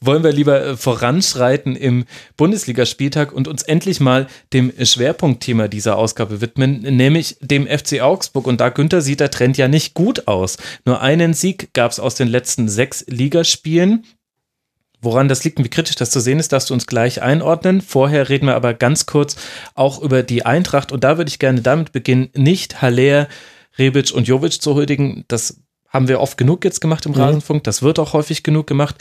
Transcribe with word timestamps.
Wollen 0.00 0.24
wir 0.24 0.32
lieber 0.32 0.64
äh, 0.64 0.76
voranschreiten 0.76 1.76
im 1.76 2.04
Bundesligaspieltag 2.36 3.32
und 3.32 3.48
uns 3.48 3.62
endlich 3.62 4.00
mal 4.00 4.26
dem 4.52 4.72
Schwerpunktthema 4.80 5.68
dieser 5.68 5.96
Ausgabe 5.96 6.40
widmen, 6.40 6.80
nämlich 6.80 7.36
dem 7.40 7.66
FC 7.66 8.00
Augsburg. 8.00 8.46
Und 8.46 8.60
da 8.60 8.68
Günther 8.68 9.00
sieht 9.00 9.20
der 9.20 9.30
Trend 9.30 9.56
ja 9.56 9.68
nicht 9.68 9.94
gut 9.94 10.28
aus. 10.28 10.58
Nur 10.84 11.00
einen 11.00 11.34
Sieg 11.34 11.72
gab 11.72 11.92
es 11.92 12.00
aus 12.00 12.14
den 12.14 12.28
letzten 12.28 12.68
sechs 12.68 13.04
Ligaspielen. 13.08 14.04
Woran 15.02 15.28
das 15.28 15.44
liegt 15.44 15.58
und 15.58 15.64
wie 15.64 15.70
kritisch 15.70 15.96
das 15.96 16.10
zu 16.10 16.20
sehen 16.20 16.38
ist, 16.38 16.52
darfst 16.52 16.70
du 16.70 16.74
uns 16.74 16.86
gleich 16.86 17.22
einordnen. 17.22 17.80
Vorher 17.82 18.28
reden 18.28 18.46
wir 18.46 18.56
aber 18.56 18.74
ganz 18.74 19.06
kurz 19.06 19.36
auch 19.74 20.00
über 20.00 20.22
die 20.22 20.46
Eintracht. 20.46 20.90
Und 20.90 21.04
da 21.04 21.18
würde 21.18 21.28
ich 21.28 21.38
gerne 21.38 21.60
damit 21.60 21.92
beginnen, 21.92 22.30
nicht 22.34 22.80
Haller, 22.82 23.28
Rebic 23.78 24.12
und 24.12 24.26
Jovic 24.26 24.60
zu 24.60 24.74
huldigen. 24.74 25.24
Das 25.28 25.60
haben 25.88 26.08
wir 26.08 26.20
oft 26.20 26.36
genug 26.36 26.64
jetzt 26.64 26.80
gemacht 26.80 27.06
im 27.06 27.12
Rasenfunk. 27.12 27.64
Das 27.64 27.82
wird 27.82 27.98
auch 27.98 28.12
häufig 28.12 28.42
genug 28.42 28.66
gemacht. 28.66 28.96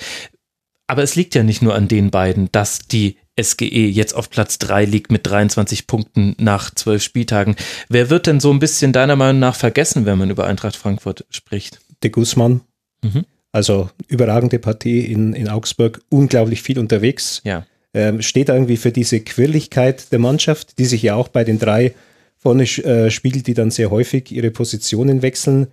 Aber 0.88 1.04
es 1.04 1.16
liegt 1.16 1.36
ja 1.36 1.44
nicht 1.44 1.62
nur 1.62 1.76
an 1.76 1.88
den 1.88 2.12
beiden, 2.12 2.52
dass 2.52 2.80
die 2.80 3.18
SGE 3.40 3.88
jetzt 3.88 4.14
auf 4.14 4.30
Platz 4.30 4.60
3 4.60 4.86
liegt 4.86 5.12
mit 5.12 5.28
23 5.28 5.88
Punkten 5.88 6.36
nach 6.38 6.74
zwölf 6.74 7.04
Spieltagen. 7.04 7.56
Wer 7.90 8.10
wird 8.10 8.28
denn 8.28 8.40
so 8.40 8.52
ein 8.52 8.60
bisschen 8.60 8.94
deiner 8.94 9.16
Meinung 9.16 9.40
nach 9.40 9.56
vergessen, 9.56 10.06
wenn 10.06 10.18
man 10.18 10.30
über 10.30 10.46
Eintracht 10.46 10.76
Frankfurt 10.76 11.26
spricht? 11.30 11.80
de 12.04 12.12
Guzman. 12.12 12.62
Mhm. 13.04 13.26
Also 13.52 13.90
überragende 14.08 14.60
Partie 14.60 15.00
in, 15.00 15.34
in 15.34 15.50
Augsburg, 15.50 16.02
unglaublich 16.10 16.62
viel 16.62 16.80
unterwegs. 16.80 17.42
Ja. 17.44 17.66
Ähm, 17.94 18.22
steht 18.22 18.50
irgendwie 18.50 18.78
für 18.78 18.92
diese 18.92 19.22
Quirligkeit 19.22 20.12
der 20.12 20.20
Mannschaft, 20.20 20.78
die 20.78 20.86
sich 20.86 21.02
ja 21.02 21.16
auch 21.16 21.30
bei 21.30 21.44
den 21.44 21.60
drei 21.60 21.94
vorne 22.38 22.64
äh, 22.64 23.10
spiegelt, 23.10 23.48
die 23.48 23.54
dann 23.54 23.72
sehr 23.72 23.90
häufig 23.92 24.32
ihre 24.32 24.52
Positionen 24.52 25.22
wechseln. 25.22 25.68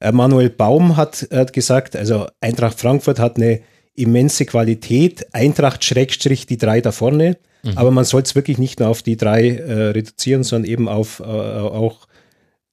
Äh, 0.00 0.12
Manuel 0.12 0.48
Baum 0.48 0.96
hat, 0.96 1.28
hat 1.30 1.52
gesagt, 1.52 1.94
also 1.94 2.26
Eintracht 2.40 2.80
Frankfurt 2.80 3.18
hat 3.18 3.36
eine 3.36 3.60
immense 3.96 4.44
Qualität, 4.46 5.26
Eintracht 5.34 5.84
Schrägstrich 5.84 6.46
die 6.46 6.58
drei 6.58 6.80
da 6.80 6.92
vorne, 6.92 7.36
aber 7.74 7.90
man 7.90 8.04
soll 8.04 8.22
es 8.22 8.36
wirklich 8.36 8.58
nicht 8.58 8.78
nur 8.78 8.88
auf 8.88 9.02
die 9.02 9.16
drei 9.16 9.48
äh, 9.56 9.72
reduzieren, 9.88 10.44
sondern 10.44 10.70
eben 10.70 10.88
auf 10.88 11.18
äh, 11.20 11.24
auch 11.24 12.06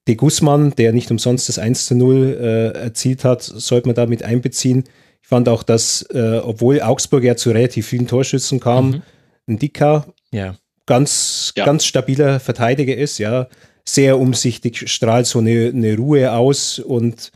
De 0.08 0.16
Guzman, 0.16 0.76
der 0.76 0.92
nicht 0.94 1.10
umsonst 1.10 1.48
das 1.50 1.58
1 1.58 1.86
zu 1.88 1.96
0 1.96 2.38
äh, 2.40 2.78
erzielt 2.78 3.24
hat, 3.24 3.42
sollte 3.42 3.88
man 3.88 3.96
da 3.96 4.06
mit 4.06 4.22
einbeziehen. 4.22 4.84
Ich 5.22 5.28
fand 5.30 5.48
auch, 5.50 5.64
dass, 5.64 6.04
äh, 6.14 6.42
obwohl 6.44 6.82
Augsburg 6.82 7.24
ja 7.24 7.36
zu 7.38 7.52
relativ 7.52 7.88
vielen 7.88 8.06
Torschützen 8.08 8.60
kam, 8.60 9.02
ein 9.48 9.58
Dicker 9.58 10.06
Ja. 10.32 10.56
ganz, 10.86 11.54
Ja. 11.56 11.66
ganz 11.66 11.86
stabiler 11.86 12.40
Verteidiger 12.42 12.96
ist, 12.96 13.18
ja. 13.18 13.48
Sehr 13.86 14.20
umsichtig, 14.20 14.90
strahlt 14.92 15.26
so 15.26 15.40
eine, 15.40 15.72
eine 15.74 15.96
Ruhe 15.98 16.34
aus 16.34 16.80
und 16.80 17.32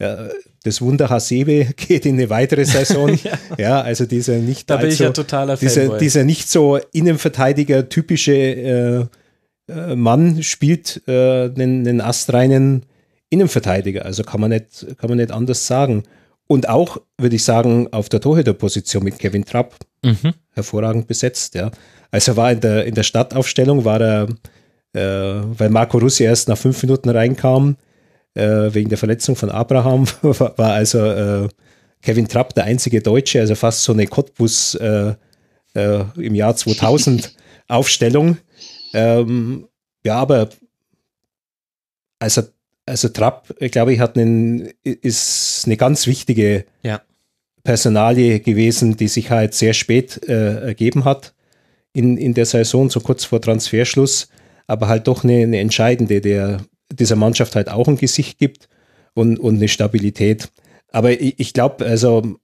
ja, 0.00 0.28
das 0.62 0.80
Wunder 0.80 1.08
Hasebe 1.10 1.66
geht 1.76 2.06
in 2.06 2.14
eine 2.14 2.30
weitere 2.30 2.64
Saison. 2.64 3.18
ja. 3.58 3.80
also 3.82 4.06
dieser 4.06 4.36
nicht 4.38 4.68
Da 4.70 4.76
allzu- 4.78 5.04
ja 5.04 5.56
dieser, 5.56 5.98
dieser 5.98 6.24
nicht 6.24 6.48
so 6.50 6.78
Innenverteidiger 6.92 7.88
typische 7.88 8.32
äh, 8.34 9.06
äh, 9.72 9.96
Mann 9.96 10.42
spielt 10.42 11.02
äh, 11.06 11.44
einen, 11.44 11.86
einen 11.86 12.00
astreinen 12.00 12.86
Innenverteidiger. 13.30 14.04
Also 14.04 14.22
kann 14.24 14.40
man 14.40 14.50
nicht, 14.50 14.86
kann 14.98 15.08
man 15.08 15.18
nicht 15.18 15.30
anders 15.32 15.66
sagen. 15.66 16.02
Und 16.48 16.68
auch, 16.68 16.98
würde 17.18 17.36
ich 17.36 17.44
sagen, 17.44 17.88
auf 17.92 18.08
der 18.08 18.20
Torhüterposition 18.20 19.02
mit 19.04 19.18
Kevin 19.18 19.44
Trapp 19.44 19.74
Mhm. 20.04 20.34
hervorragend 20.50 21.06
besetzt. 21.06 21.54
Ja. 21.54 21.70
Also 22.10 22.32
er 22.32 22.36
war 22.36 22.50
in 22.52 22.58
der, 22.60 22.84
in 22.86 22.94
der 22.96 23.04
Startaufstellung, 23.04 23.84
war 23.84 24.00
er, 24.00 24.26
äh, 24.94 25.42
weil 25.56 25.70
Marco 25.70 25.96
Russi 25.98 26.24
erst 26.24 26.48
nach 26.48 26.58
fünf 26.58 26.82
Minuten 26.82 27.08
reinkam, 27.08 27.76
äh, 28.34 28.72
wegen 28.72 28.88
der 28.88 28.98
Verletzung 28.98 29.36
von 29.36 29.50
Abraham, 29.50 30.06
war 30.22 30.72
also 30.72 30.98
äh, 30.98 31.48
Kevin 32.02 32.28
Trapp 32.28 32.54
der 32.54 32.64
einzige 32.64 33.00
Deutsche, 33.00 33.40
also 33.40 33.54
fast 33.54 33.84
so 33.84 33.92
eine 33.92 34.06
Cottbus 34.06 34.74
äh, 34.76 35.14
äh, 35.74 36.04
im 36.16 36.34
Jahr 36.34 36.56
2000 36.56 37.34
Aufstellung. 37.68 38.38
Ähm, 38.92 39.68
ja, 40.04 40.16
aber 40.16 40.48
also, 42.18 42.42
also 42.86 43.08
Trapp, 43.08 43.54
glaube 43.70 43.94
ich, 43.94 44.00
hat 44.00 44.16
einen, 44.16 44.70
ist 44.82 45.62
eine 45.66 45.76
ganz 45.76 46.06
wichtige 46.06 46.64
Ja. 46.82 47.00
Personalie 47.64 48.40
gewesen, 48.40 48.96
die 48.96 49.08
sich 49.08 49.30
halt 49.30 49.54
sehr 49.54 49.72
spät 49.72 50.20
äh, 50.28 50.66
ergeben 50.66 51.04
hat 51.04 51.34
in, 51.92 52.16
in 52.16 52.34
der 52.34 52.46
Saison, 52.46 52.90
so 52.90 53.00
kurz 53.00 53.24
vor 53.24 53.40
Transferschluss, 53.40 54.28
aber 54.66 54.88
halt 54.88 55.06
doch 55.06 55.24
eine, 55.24 55.42
eine 55.42 55.58
entscheidende, 55.58 56.20
der 56.20 56.60
dieser 56.92 57.16
Mannschaft 57.16 57.56
halt 57.56 57.68
auch 57.68 57.88
ein 57.88 57.96
Gesicht 57.96 58.38
gibt 58.38 58.68
und, 59.14 59.38
und 59.38 59.56
eine 59.56 59.68
Stabilität. 59.68 60.50
Aber 60.88 61.10
ich, 61.10 61.38
ich 61.38 61.52
glaube, 61.52 61.84
also 61.84 62.36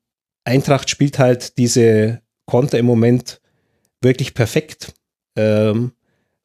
Eintracht 0.44 0.90
spielt 0.90 1.18
halt 1.18 1.58
diese 1.58 2.20
Konter 2.46 2.78
im 2.78 2.86
Moment 2.86 3.40
wirklich 4.00 4.34
perfekt. 4.34 4.94
Ähm, 5.36 5.92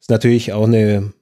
ist 0.00 0.10
natürlich 0.10 0.52
auch 0.52 0.66
eine, 0.66 1.12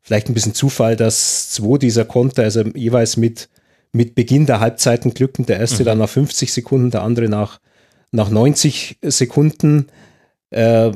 vielleicht 0.00 0.28
ein 0.28 0.34
bisschen 0.34 0.54
Zufall, 0.54 0.96
dass 0.96 1.50
zwei 1.50 1.78
dieser 1.78 2.04
Konter, 2.04 2.42
also 2.42 2.62
jeweils 2.74 3.16
mit, 3.16 3.48
mit 3.92 4.14
Beginn 4.14 4.46
der 4.46 4.60
Halbzeiten 4.60 5.14
glücken, 5.14 5.46
der 5.46 5.58
erste 5.58 5.84
dann 5.84 5.98
nach 5.98 6.08
50 6.08 6.52
Sekunden, 6.52 6.90
der 6.90 7.02
andere 7.02 7.28
nach, 7.28 7.60
nach 8.12 8.30
90 8.30 8.98
Sekunden. 9.02 9.86
Äh, 10.50 10.92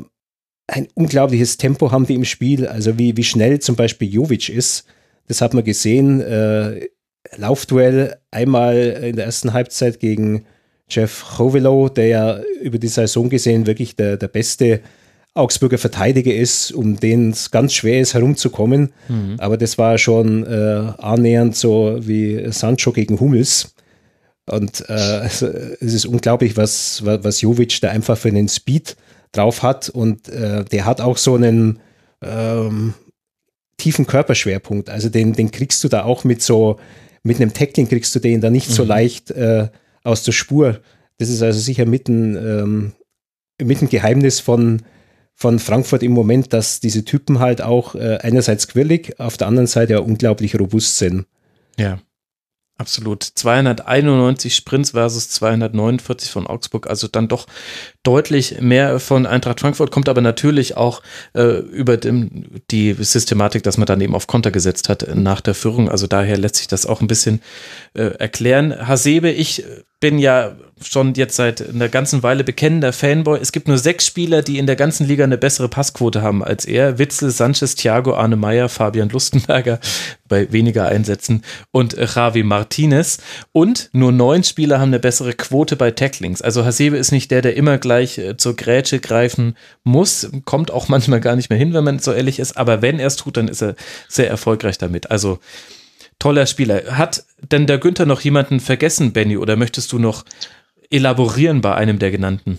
ein 0.67 0.89
unglaubliches 0.95 1.57
Tempo 1.57 1.91
haben 1.93 2.07
die 2.07 2.15
im 2.15 2.25
Spiel, 2.25 2.67
also 2.67 2.99
wie, 2.99 3.17
wie 3.17 3.25
schnell 3.25 3.59
zum 3.59 3.77
Beispiel 3.77 4.13
Jovic 4.13 4.49
ist, 4.49 4.85
das 5.29 5.41
hat 5.41 5.55
man 5.55 5.65
gesehen. 5.65 6.21
Äh, 6.21 6.89
Laufduell 7.37 8.17
einmal 8.31 8.77
in 8.77 9.17
der 9.17 9.27
ersten 9.27 9.53
Halbzeit 9.53 10.01
gegen 10.01 10.47
Jeff 10.89 11.37
Chovelo, 11.37 11.91
der 11.91 12.07
ja 12.07 12.41
über 12.63 12.79
die 12.79 12.89
Saison 12.89 13.29
gesehen 13.29 13.67
wirklich 13.67 13.97
der, 13.97 14.17
der 14.17 14.29
beste 14.29 14.81
Augsburger 15.35 15.79
Verteidiger 15.79 16.35
ist, 16.35 16.73
um 16.73 16.99
den 16.99 17.31
es 17.31 17.51
ganz 17.51 17.75
schwer 17.75 18.01
ist, 18.01 18.15
herumzukommen. 18.15 18.93
Aber 19.39 19.57
das 19.57 19.79
war 19.79 19.99
schon 19.99 20.45
äh, 20.47 20.93
annähernd 20.99 21.55
so 21.55 21.99
wie 22.01 22.51
Sancho 22.51 22.93
gegen 22.93 23.21
Hummels. 23.21 23.75
Und 24.51 24.89
äh, 24.89 25.27
es, 25.27 25.43
ist 25.43 26.07
unglaublich, 26.07 26.57
was, 26.57 27.05
was, 27.05 27.23
was 27.23 27.41
Jovic 27.43 27.81
da 27.81 27.91
einfach 27.91 28.17
für 28.17 28.29
einen 28.29 28.49
Speed 28.49 28.97
drauf 29.33 29.63
hat. 29.63 29.91
Und 29.91 30.29
äh, 30.29 30.65
der 30.65 30.87
hat 30.87 31.01
auch 31.01 31.19
so 31.19 31.35
einen 31.35 31.81
ähm, 32.23 32.95
tiefen 33.79 34.07
Körperschwerpunkt. 34.07 34.91
Also 34.91 35.09
den, 35.09 35.33
den 35.33 35.51
kriegst 35.51 35.83
du 35.83 35.89
da 35.89 36.05
auch 36.05 36.25
mit 36.25 36.43
so, 36.43 36.79
mit 37.23 37.41
einem 37.41 37.55
Tackling 37.55 37.89
kriegst 37.89 38.15
du 38.15 38.19
den 38.19 38.41
da 38.41 38.51
nicht 38.51 38.69
so 38.71 38.85
leicht 38.85 39.31
äh, 39.31 39.69
aus 40.03 40.23
der 40.25 40.33
Spur. 40.33 40.81
Das 41.17 41.31
ist 41.31 41.43
also 41.43 41.59
sicher 41.59 41.87
mit 41.87 42.09
ein, 42.09 42.37
ähm, 42.37 42.93
mit 43.63 43.81
ein 43.81 43.89
Geheimnis 43.89 44.41
von, 44.41 44.83
von 45.35 45.59
Frankfurt 45.59 46.03
im 46.03 46.13
Moment, 46.13 46.53
dass 46.53 46.81
diese 46.81 47.05
Typen 47.05 47.39
halt 47.39 47.63
auch 47.63 47.95
äh, 47.95 48.19
einerseits 48.21 48.69
quirlig, 48.69 49.19
auf 49.19 49.37
der 49.37 49.47
anderen 49.47 49.67
Seite 49.67 49.95
ja 49.95 49.99
unglaublich 50.01 50.59
robust 50.59 50.99
sind. 50.99 51.27
Ja. 51.79 51.99
Absolut. 52.81 53.25
291 53.25 54.55
Sprints 54.55 54.93
versus 54.93 55.31
249 55.31 56.31
von 56.31 56.47
Augsburg, 56.47 56.87
also 56.87 57.09
dann 57.09 57.27
doch 57.27 57.47
deutlich 58.05 58.61
mehr 58.61 59.01
von 59.01 59.27
Eintracht 59.27 59.59
Frankfurt, 59.59 59.91
kommt 59.91 60.09
aber 60.09 60.21
natürlich 60.21 60.77
auch 60.77 61.03
äh, 61.35 61.59
über 61.59 61.97
dem, 61.97 62.63
die 62.71 62.93
Systematik, 62.93 63.65
dass 63.65 63.79
man 63.79 63.87
dann 63.87 64.01
eben 64.01 64.15
auf 64.15 64.29
Konter 64.29 64.53
gesetzt 64.53 64.89
hat 64.89 65.13
nach 65.13 65.41
der 65.41 65.55
Führung. 65.55 65.89
Also 65.89 66.07
daher 66.07 66.39
lässt 66.39 66.55
sich 66.55 66.69
das 66.69 66.87
auch 66.87 67.01
ein 67.01 67.09
bisschen 67.09 67.43
äh, 67.95 68.15
erklären. 68.17 68.87
Hasebe, 68.87 69.31
ich 69.31 69.65
bin 69.99 70.21
ja 70.21 70.55
schon 70.83 71.15
jetzt 71.15 71.37
seit 71.37 71.69
einer 71.69 71.89
ganzen 71.89 72.23
Weile 72.23 72.45
bekennender 72.45 72.93
Fanboy. 72.93 73.39
Es 73.41 73.53
gibt 73.53 73.69
nur 73.69 73.79
sechs 73.79 74.07
Spieler, 74.07 74.43
die 74.43 74.59
in 74.59 74.67
der 74.67 74.77
ganzen 74.77 75.07
Liga 75.07 75.25
eine 75.25 75.39
bessere 75.39 75.69
Passquote 75.69 76.23
haben 76.23 76.43
als 76.43 76.65
er. 76.65 76.99
Witzel, 76.99 77.31
Sanchez, 77.31 77.75
Thiago, 77.75 78.15
Arne 78.15 78.37
Meyer, 78.37 78.69
Fabian 78.69 79.09
Lustenberger 79.09 79.81
bei 80.29 80.53
weniger 80.53 80.87
Einsätzen 80.87 81.43
und 81.71 81.97
Javi 81.97 82.43
Martinez. 82.43 83.19
Und 83.53 83.91
nur 83.93 84.13
neun 84.13 84.45
Spieler 84.45 84.79
haben 84.81 84.91
eine 84.91 84.99
bessere 84.99 85.35
Quote 85.35 85.77
bei 85.77 85.91
Tacklings. 85.91 86.43
Also 86.43 86.65
Hasebe 86.65 86.97
ist 86.97 87.13
nicht 87.13 87.31
der, 87.31 87.43
der 87.43 87.57
immer 87.57 87.79
gleich 87.79 88.19
äh, 88.19 88.37
zur 88.37 88.57
Grätsche 88.57 89.01
greifen 89.01 89.57
muss. 89.85 90.31
Kommt 90.45 90.71
auch 90.71 90.89
manchmal 90.89 91.21
gar 91.21 91.37
nicht 91.37 91.51
mehr 91.51 91.59
hin, 91.59 91.75
wenn 91.75 91.85
man 91.85 91.99
so 91.99 92.13
ehrlich 92.13 92.39
ist. 92.39 92.57
Aber 92.57 92.83
wenn 92.83 92.99
er 92.99 93.07
es 93.07 93.17
tut, 93.17 93.37
dann 93.37 93.49
ist 93.49 93.63
er 93.63 93.75
sehr 94.09 94.29
erfolgreich 94.29 94.79
damit. 94.79 95.11
Also 95.11 95.39
toller 96.19 96.47
Spieler. 96.47 96.97
Hat 96.99 97.25
denn 97.41 97.67
der 97.67 97.79
Günther 97.79 98.07
noch 98.07 98.21
jemanden 98.21 98.61
vergessen, 98.61 99.13
Benny, 99.13 99.37
oder 99.37 99.57
möchtest 99.57 99.93
du 99.93 99.99
noch 99.99 100.25
elaborieren 100.91 101.61
bei 101.61 101.75
einem 101.75 101.99
der 101.99 102.11
genannten? 102.11 102.59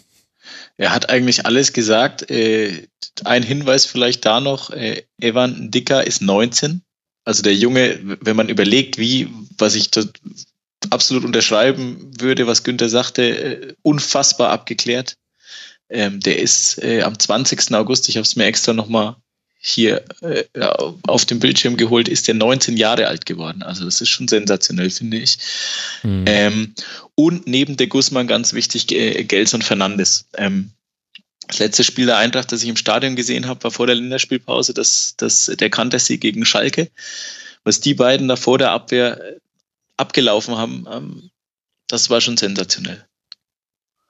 Er 0.78 0.94
hat 0.94 1.10
eigentlich 1.10 1.46
alles 1.46 1.74
gesagt. 1.74 2.30
Äh, 2.32 2.88
ein 3.26 3.44
Hinweis 3.44 3.86
vielleicht 3.86 4.26
da 4.26 4.40
noch. 4.40 4.70
Äh, 4.70 5.04
Evan 5.20 5.72
Dicker 5.72 6.08
ist 6.08 6.22
19. 6.22 6.82
Also 7.26 7.44
der 7.44 7.54
Junge, 7.54 8.00
wenn 8.22 8.36
man 8.36 8.50
überlegt, 8.50 8.98
wie, 8.98 9.30
was 9.58 9.76
ich 9.76 9.92
absolut 10.90 11.26
unterschreiben 11.26 12.12
würde, 12.20 12.48
was 12.48 12.64
Günther 12.64 12.90
sagte, 12.90 13.24
äh, 13.24 13.74
unfassbar 13.82 14.52
abgeklärt. 14.52 15.16
Ähm, 15.90 16.20
der 16.20 16.40
ist 16.40 16.82
am 16.84 17.18
20. 17.18 17.74
August, 17.74 18.10
ich 18.10 18.16
habe 18.16 18.24
es 18.24 18.36
mir 18.36 18.46
extra 18.46 18.74
nochmal 18.74 19.16
hier 19.62 20.06
äh, 20.22 20.46
auf 21.06 21.26
dem 21.26 21.40
Bildschirm 21.40 21.76
geholt, 21.76 22.08
ist 22.08 22.28
der 22.30 22.36
19 22.36 22.78
Jahre 22.78 23.08
alt 23.08 23.26
geworden. 23.26 23.62
Also 23.62 23.84
das 23.84 24.00
ist 24.00 24.08
schon 24.08 24.30
sensationell, 24.30 24.90
finde 24.90 25.18
ich. 25.18 25.38
Mhm. 26.02 26.24
Ähm, 26.28 26.76
und 27.16 27.46
neben 27.46 27.76
der 27.76 27.88
Guzman 27.88 28.28
ganz 28.28 28.54
wichtig, 28.54 28.90
äh, 28.94 29.24
Gelson 29.26 29.62
Fernandes. 29.62 30.26
Ähm, 30.38 30.72
das 31.48 31.60
letzte 31.60 31.84
Spiel 31.84 32.06
der 32.06 32.18
Eintracht, 32.18 32.52
das 32.52 32.64
ich 32.64 32.70
im 32.70 32.78
Stadion 32.78 33.18
gesehen 33.18 33.48
habe, 33.48 33.64
war 33.64 33.72
vor 33.72 33.86
der 33.86 33.96
Länderspielpause, 33.96 34.74
das, 34.74 35.16
das, 35.18 35.48
der 35.48 35.70
Kantersieg 35.70 36.22
gegen 36.22 36.46
Schalke. 36.46 36.90
Was 37.66 37.82
die 37.82 37.96
beiden 37.96 38.30
da 38.30 38.38
vor 38.38 38.58
der 38.58 38.72
Abwehr 38.72 39.20
äh, 39.20 39.40
abgelaufen 39.98 40.56
haben, 40.56 40.86
ähm, 40.90 41.32
das 41.88 42.10
war 42.10 42.22
schon 42.22 42.38
sensationell. 42.38 43.09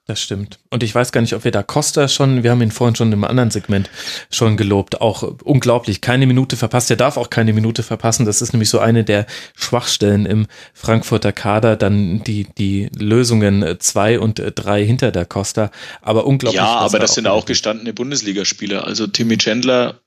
Das 0.09 0.19
stimmt. 0.19 0.57
Und 0.71 0.81
ich 0.81 0.95
weiß 0.95 1.11
gar 1.11 1.21
nicht, 1.21 1.35
ob 1.35 1.43
wir 1.43 1.51
da 1.51 1.61
Costa 1.61 2.07
schon, 2.07 2.41
wir 2.41 2.49
haben 2.49 2.63
ihn 2.63 2.71
vorhin 2.71 2.95
schon 2.95 3.11
im 3.11 3.23
anderen 3.23 3.51
Segment 3.51 3.91
schon 4.31 4.57
gelobt, 4.57 5.01
auch 5.01 5.21
unglaublich, 5.43 6.01
keine 6.01 6.25
Minute 6.25 6.57
verpasst. 6.57 6.89
Er 6.89 6.95
darf 6.95 7.15
auch 7.15 7.29
keine 7.29 7.53
Minute 7.53 7.83
verpassen. 7.83 8.25
Das 8.25 8.41
ist 8.41 8.51
nämlich 8.51 8.71
so 8.71 8.79
eine 8.79 9.03
der 9.03 9.27
Schwachstellen 9.55 10.25
im 10.25 10.47
Frankfurter 10.73 11.31
Kader, 11.31 11.75
dann 11.75 12.23
die, 12.23 12.47
die 12.57 12.89
Lösungen 12.97 13.79
zwei 13.79 14.19
und 14.19 14.41
drei 14.55 14.83
hinter 14.83 15.11
der 15.11 15.27
Costa. 15.27 15.69
Aber 16.01 16.25
unglaublich. 16.25 16.57
Ja, 16.59 16.79
aber 16.79 16.97
das 16.97 17.13
sind 17.13 17.27
auch 17.27 17.45
gestandene 17.45 17.93
Bundesligaspieler. 17.93 18.87
Also 18.87 19.05
Timmy 19.05 19.37
Chandler 19.37 19.99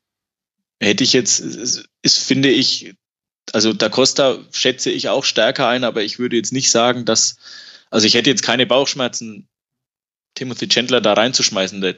hätte 0.81 1.05
ich 1.05 1.13
jetzt, 1.13 1.39
ist, 1.39 2.19
finde 2.19 2.49
ich, 2.49 2.93
also 3.53 3.73
da 3.73 3.89
Costa 3.89 4.39
schätze 4.51 4.91
ich 4.91 5.11
auch 5.11 5.23
stärker 5.23 5.69
ein, 5.69 5.85
aber 5.85 6.03
ich 6.03 6.19
würde 6.19 6.35
jetzt 6.35 6.53
nicht 6.53 6.73
sagen, 6.73 7.05
dass, 7.05 7.37
also 7.93 8.05
ich 8.05 8.15
hätte 8.15 8.31
jetzt 8.31 8.43
keine 8.43 8.67
Bauchschmerzen 8.67 9.47
Timothy 10.34 10.69
Chandler 10.69 11.00
da 11.00 11.12
reinzuschmeißen. 11.14 11.81
Der 11.81 11.96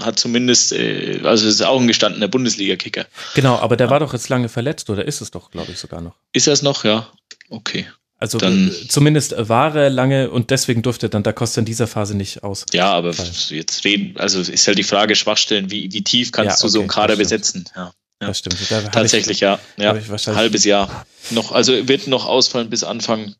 hat 0.00 0.18
zumindest, 0.18 0.72
äh, 0.72 1.20
also 1.24 1.48
ist 1.48 1.62
auch 1.62 1.80
ein 1.80 1.88
gestandener 1.88 2.28
Bundesliga-Kicker. 2.28 3.06
Genau, 3.34 3.56
aber 3.56 3.76
der 3.76 3.86
ja. 3.86 3.90
war 3.90 4.00
doch 4.00 4.12
jetzt 4.12 4.28
lange 4.28 4.48
verletzt, 4.48 4.90
oder 4.90 5.06
ist 5.06 5.20
es 5.20 5.30
doch, 5.30 5.50
glaube 5.50 5.72
ich, 5.72 5.78
sogar 5.78 6.00
noch? 6.00 6.16
Ist 6.32 6.46
er 6.46 6.52
es 6.52 6.62
noch? 6.62 6.84
Ja. 6.84 7.08
Okay. 7.48 7.86
Also 8.18 8.36
dann, 8.36 8.68
äh, 8.68 8.88
zumindest 8.88 9.34
war 9.36 9.74
er 9.74 9.88
lange 9.88 10.30
und 10.30 10.50
deswegen 10.50 10.82
durfte 10.82 11.08
dann 11.08 11.22
da 11.22 11.32
Costa 11.32 11.60
in 11.60 11.64
dieser 11.64 11.86
Phase 11.86 12.14
nicht 12.14 12.44
aus. 12.44 12.66
Ja, 12.72 12.92
aber 12.92 13.14
jetzt 13.48 13.84
reden, 13.84 14.18
also 14.18 14.40
ist 14.40 14.66
halt 14.66 14.76
die 14.76 14.82
Frage, 14.82 15.16
Schwachstellen, 15.16 15.70
wie, 15.70 15.90
wie 15.90 16.04
tief 16.04 16.30
kannst 16.30 16.50
ja, 16.50 16.54
okay, 16.56 16.62
du 16.62 16.68
so 16.68 16.80
einen 16.80 16.88
Kader 16.88 17.16
besetzen? 17.16 17.64
Ja. 17.74 17.94
Ja. 18.20 18.28
Das 18.28 18.38
stimmt. 18.40 18.58
Da 18.70 18.82
Tatsächlich, 18.82 19.38
ich, 19.38 19.40
ja. 19.40 19.58
ja. 19.78 19.96
Halbes 20.26 20.64
Jahr. 20.64 21.06
Noch, 21.30 21.52
also 21.52 21.88
wird 21.88 22.06
noch 22.06 22.26
ausfallen 22.26 22.68
bis 22.68 22.84
Anfang 22.84 23.34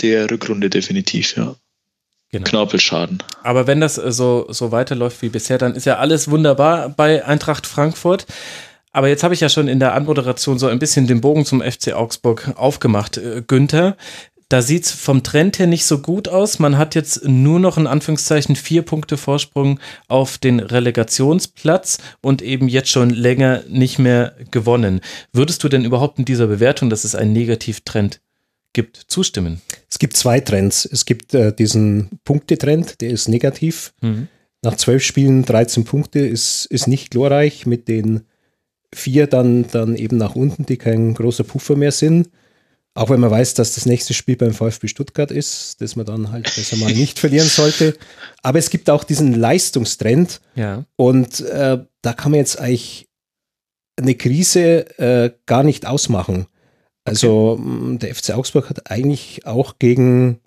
der 0.00 0.30
Rückrunde 0.30 0.70
definitiv, 0.70 1.36
ja. 1.36 1.56
Genau. 2.32 2.48
Knorpelschaden. 2.48 3.22
Aber 3.42 3.66
wenn 3.66 3.80
das 3.80 3.98
äh, 3.98 4.12
so, 4.12 4.46
so 4.50 4.70
weiterläuft 4.70 5.22
wie 5.22 5.28
bisher, 5.28 5.58
dann 5.58 5.74
ist 5.74 5.86
ja 5.86 5.98
alles 5.98 6.30
wunderbar 6.30 6.88
bei 6.90 7.24
Eintracht 7.24 7.66
Frankfurt. 7.66 8.26
Aber 8.92 9.08
jetzt 9.08 9.22
habe 9.22 9.34
ich 9.34 9.40
ja 9.40 9.48
schon 9.48 9.68
in 9.68 9.80
der 9.80 9.94
Anmoderation 9.94 10.58
so 10.58 10.66
ein 10.66 10.78
bisschen 10.78 11.06
den 11.06 11.20
Bogen 11.20 11.44
zum 11.44 11.60
FC 11.60 11.92
Augsburg 11.92 12.52
aufgemacht. 12.56 13.18
Äh, 13.18 13.42
Günther, 13.46 13.96
da 14.50 14.62
sieht 14.62 14.84
es 14.84 14.90
vom 14.90 15.22
Trend 15.22 15.60
her 15.60 15.68
nicht 15.68 15.84
so 15.84 15.98
gut 15.98 16.28
aus. 16.28 16.58
Man 16.58 16.76
hat 16.76 16.96
jetzt 16.96 17.24
nur 17.24 17.60
noch 17.60 17.78
in 17.78 17.86
Anführungszeichen 17.86 18.56
vier 18.56 18.82
Punkte 18.82 19.16
Vorsprung 19.16 19.78
auf 20.08 20.38
den 20.38 20.58
Relegationsplatz 20.58 21.98
und 22.20 22.42
eben 22.42 22.66
jetzt 22.68 22.90
schon 22.90 23.10
länger 23.10 23.62
nicht 23.68 24.00
mehr 24.00 24.34
gewonnen. 24.50 25.02
Würdest 25.32 25.62
du 25.62 25.68
denn 25.68 25.84
überhaupt 25.84 26.18
in 26.18 26.24
dieser 26.24 26.48
Bewertung, 26.48 26.90
dass 26.90 27.04
es 27.04 27.14
einen 27.14 27.32
Negativtrend 27.32 28.20
gibt, 28.72 28.96
zustimmen? 28.96 29.62
Es 29.90 29.98
gibt 29.98 30.16
zwei 30.16 30.40
Trends. 30.40 30.84
Es 30.90 31.04
gibt 31.04 31.34
äh, 31.34 31.52
diesen 31.52 32.20
Punktetrend, 32.24 33.00
der 33.00 33.10
ist 33.10 33.28
negativ. 33.28 33.92
Mhm. 34.00 34.28
Nach 34.62 34.76
zwölf 34.76 35.02
Spielen 35.02 35.44
13 35.44 35.84
Punkte 35.84 36.20
ist, 36.20 36.66
ist 36.66 36.86
nicht 36.86 37.10
glorreich, 37.10 37.66
mit 37.66 37.88
den 37.88 38.22
vier 38.94 39.26
dann, 39.26 39.66
dann 39.70 39.96
eben 39.96 40.16
nach 40.16 40.36
unten, 40.36 40.66
die 40.66 40.76
kein 40.76 41.14
großer 41.14 41.44
Puffer 41.44 41.76
mehr 41.76 41.92
sind. 41.92 42.28
Auch 42.94 43.08
wenn 43.08 43.20
man 43.20 43.30
weiß, 43.30 43.54
dass 43.54 43.76
das 43.76 43.86
nächste 43.86 44.14
Spiel 44.14 44.36
beim 44.36 44.52
VfB 44.52 44.88
Stuttgart 44.88 45.30
ist, 45.30 45.80
das 45.80 45.94
man 45.94 46.06
dann 46.06 46.32
halt 46.32 46.44
besser 46.54 46.76
mal 46.76 46.92
nicht 46.92 47.18
verlieren 47.20 47.46
sollte. 47.46 47.96
Aber 48.42 48.58
es 48.58 48.68
gibt 48.68 48.90
auch 48.90 49.04
diesen 49.04 49.34
Leistungstrend. 49.34 50.40
Ja. 50.56 50.84
Und 50.96 51.40
äh, 51.40 51.78
da 52.02 52.12
kann 52.12 52.32
man 52.32 52.40
jetzt 52.40 52.58
eigentlich 52.58 53.08
eine 53.96 54.14
Krise 54.16 54.98
äh, 54.98 55.30
gar 55.46 55.62
nicht 55.62 55.86
ausmachen. 55.86 56.46
Also 57.04 57.58
okay. 57.60 57.98
der 57.98 58.14
FC 58.14 58.30
Augsburg 58.30 58.68
hat 58.68 58.90
eigentlich 58.90 59.46
auch 59.46 59.78
gegen 59.78 60.40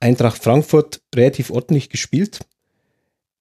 Eintracht 0.00 0.42
Frankfurt 0.42 1.00
relativ 1.14 1.50
ordentlich 1.50 1.88
gespielt. 1.88 2.40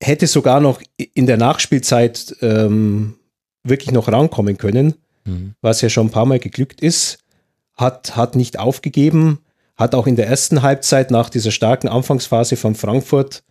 Hätte 0.01 0.27
sogar 0.27 0.59
noch 0.59 0.81
in 1.13 1.25
der 1.25 1.37
Nachspielzeit 1.37 2.35
ähm, 2.41 3.15
wirklich 3.63 3.91
noch 3.91 4.07
rankommen 4.07 4.57
können, 4.57 4.95
mhm. 5.25 5.55
was 5.61 5.81
ja 5.81 5.89
schon 5.89 6.07
ein 6.07 6.11
paar 6.11 6.25
Mal 6.25 6.39
geglückt 6.39 6.81
ist. 6.81 7.19
Hat, 7.75 8.15
hat 8.15 8.35
nicht 8.35 8.59
aufgegeben, 8.59 9.39
hat 9.75 9.95
auch 9.95 10.05
in 10.05 10.15
der 10.15 10.27
ersten 10.27 10.61
Halbzeit 10.61 11.09
nach 11.09 11.29
dieser 11.29 11.51
starken 11.51 11.87
Anfangsphase 11.87 12.57
von 12.57 12.75
Frankfurt 12.75 13.43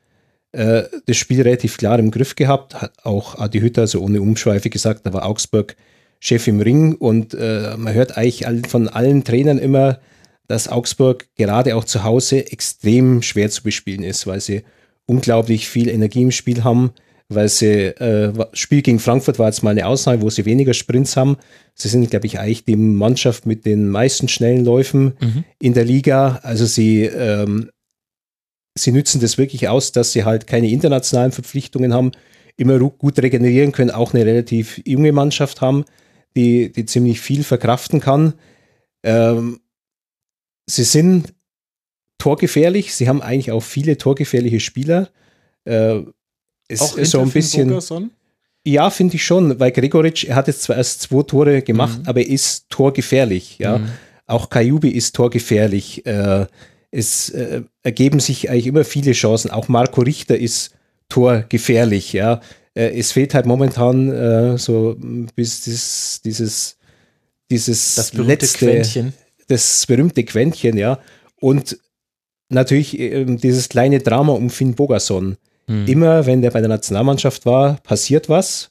äh, 0.52 0.85
das 1.07 1.17
Spiel 1.17 1.43
relativ 1.43 1.76
klar 1.76 1.99
im 1.99 2.11
Griff 2.11 2.37
gehabt. 2.37 2.81
Hat 2.81 2.93
auch 3.05 3.38
Adi 3.38 3.61
Hütter, 3.61 3.83
also 3.83 4.00
ohne 4.00 4.21
Umschweife 4.21 4.71
gesagt, 4.71 5.07
da 5.07 5.12
war 5.12 5.26
Augsburg 5.26 5.76
Chef 6.21 6.47
im 6.47 6.61
Ring 6.61 6.95
und 6.95 7.35
äh, 7.35 7.77
man 7.79 7.95
hört 7.95 8.17
eigentlich 8.17 8.47
von 8.69 8.89
allen 8.89 9.25
Trainern 9.25 9.59
immer, 9.59 9.99
dass 10.47 10.69
Augsburg 10.69 11.27
gerade 11.37 11.77
auch 11.77 11.85
zu 11.85 12.05
Hause 12.05 12.50
extrem 12.53 13.23
schwer 13.23 13.50
zu 13.50 13.62
bespielen 13.62 14.03
ist, 14.03 14.27
weil 14.27 14.41
sie 14.41 14.62
unglaublich 15.07 15.69
viel 15.69 15.89
Energie 15.89 16.23
im 16.23 16.31
Spiel 16.31 16.62
haben, 16.62 16.91
weil 17.29 17.49
sie, 17.49 17.87
äh, 17.87 18.33
Spiel 18.53 18.83
gegen 18.83 18.99
Frankfurt 18.99 19.39
war 19.39 19.47
jetzt 19.47 19.62
mal 19.62 19.71
eine 19.71 19.87
Ausnahme, 19.87 20.21
wo 20.21 20.29
sie 20.29 20.45
weniger 20.45 20.75
Sprints 20.75 21.17
haben. 21.17 21.37
Sie 21.75 21.89
sind, 21.89 22.11
glaube 22.11 22.27
ich, 22.27 22.39
eigentlich 22.39 22.65
die 22.65 22.77
Mannschaft 22.77 23.47
mit 23.47 23.65
den 23.65 23.89
meisten 23.89 24.29
schnellen 24.29 24.65
Läufen 24.65 25.15
mhm. 25.21 25.45
in 25.61 25.73
der 25.73 25.85
Liga. 25.85 26.41
Also 26.43 26.67
sie, 26.67 27.05
ähm, 27.05 27.71
sie 28.77 28.93
nützen 28.93 29.21
das 29.21 29.39
wirklich 29.39 29.69
aus, 29.69 29.93
dass 29.93 30.12
sie 30.12 30.25
halt 30.25 30.47
keine 30.47 30.69
internationalen 30.69 31.33
Verpflichtungen 31.33 31.95
haben, 31.95 32.11
immer 32.57 32.79
gut 32.79 33.19
regenerieren 33.21 33.73
können, 33.73 33.91
auch 33.91 34.12
eine 34.12 34.27
relativ 34.27 34.83
junge 34.85 35.12
Mannschaft 35.12 35.61
haben 35.61 35.85
die, 36.37 36.73
die 36.73 36.87
ziemlich 36.87 37.21
viel 37.21 37.45
verkraften 37.45 38.01
kann. 38.01 38.35
Ähm, 39.03 39.61
sie 40.67 40.85
sind 40.85 41.35
torgefährlich, 42.19 42.95
sie 42.95 43.09
haben 43.09 43.23
eigentlich 43.23 43.53
auch 43.53 43.63
viele 43.63 43.99
torgefährliche 43.99 44.61
Spieler. 44.61 45.11
Äh, 45.65 46.03
es 46.69 46.81
auch 46.81 46.97
ist 46.97 47.11
so 47.11 47.21
ein 47.21 47.31
bisschen. 47.31 47.69
Bogerson? 47.69 48.11
Ja, 48.67 48.91
finde 48.91 49.17
ich 49.17 49.25
schon, 49.25 49.59
weil 49.59 49.73
Gregoritsch, 49.73 50.25
er 50.25 50.37
hat 50.37 50.47
jetzt 50.47 50.63
zwar 50.63 50.77
erst 50.77 51.01
zwei 51.03 51.23
Tore 51.23 51.63
gemacht, 51.63 52.01
mhm. 52.01 52.07
aber 52.09 52.21
er 52.21 52.29
ist 52.29 52.69
torgefährlich. 52.69 53.59
Ja? 53.59 53.79
Mhm. 53.79 53.89
Auch 54.27 54.51
Kajubi 54.51 54.91
ist 54.91 55.17
torgefährlich. 55.17 56.05
Äh, 56.05 56.47
es 56.91 57.31
äh, 57.31 57.63
ergeben 57.83 58.21
sich 58.21 58.51
eigentlich 58.51 58.67
immer 58.67 58.85
viele 58.85 59.13
Chancen. 59.13 59.51
Auch 59.51 59.69
Marco 59.69 60.03
Richter 60.03 60.39
ist 60.39 60.75
torgefährlich. 61.09 62.13
Ja? 62.13 62.41
Äh, 62.75 62.99
es 62.99 63.12
fehlt 63.12 63.35
halt 63.35 63.47
momentan 63.47 64.11
äh, 64.12 64.59
so 64.59 64.97
bis 65.35 65.62
dieses, 65.62 66.21
dieses, 66.25 66.77
dieses 67.50 67.95
das 67.97 68.11
berühmte 68.11 68.33
letzte, 68.33 68.59
Quäntchen. 68.59 69.12
das 69.49 69.87
berühmte 69.87 70.25
Quäntchen, 70.25 70.77
ja. 70.77 71.00
Und 71.41 71.79
natürlich 72.49 72.99
äh, 72.99 73.25
dieses 73.25 73.69
kleine 73.69 74.00
Drama 74.00 74.33
um 74.33 74.50
Finn 74.50 74.75
Bogason. 74.75 75.37
Hm. 75.67 75.87
Immer, 75.87 76.27
wenn 76.27 76.43
der 76.43 76.50
bei 76.50 76.61
der 76.61 76.69
Nationalmannschaft 76.69 77.47
war, 77.47 77.77
passiert 77.83 78.29
was. 78.29 78.71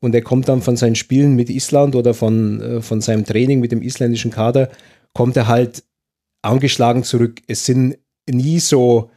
Und 0.00 0.14
er 0.14 0.22
kommt 0.22 0.48
dann 0.48 0.62
von 0.62 0.76
seinen 0.76 0.94
Spielen 0.94 1.36
mit 1.36 1.50
Island 1.50 1.94
oder 1.94 2.14
von, 2.14 2.60
äh, 2.60 2.82
von 2.82 3.00
seinem 3.00 3.24
Training 3.24 3.60
mit 3.60 3.72
dem 3.72 3.82
isländischen 3.82 4.30
Kader, 4.30 4.70
kommt 5.12 5.36
er 5.36 5.46
halt 5.46 5.82
angeschlagen 6.42 7.04
zurück. 7.04 7.42
Es 7.46 7.66
sind 7.66 7.98
nie 8.28 8.60
so 8.60 9.10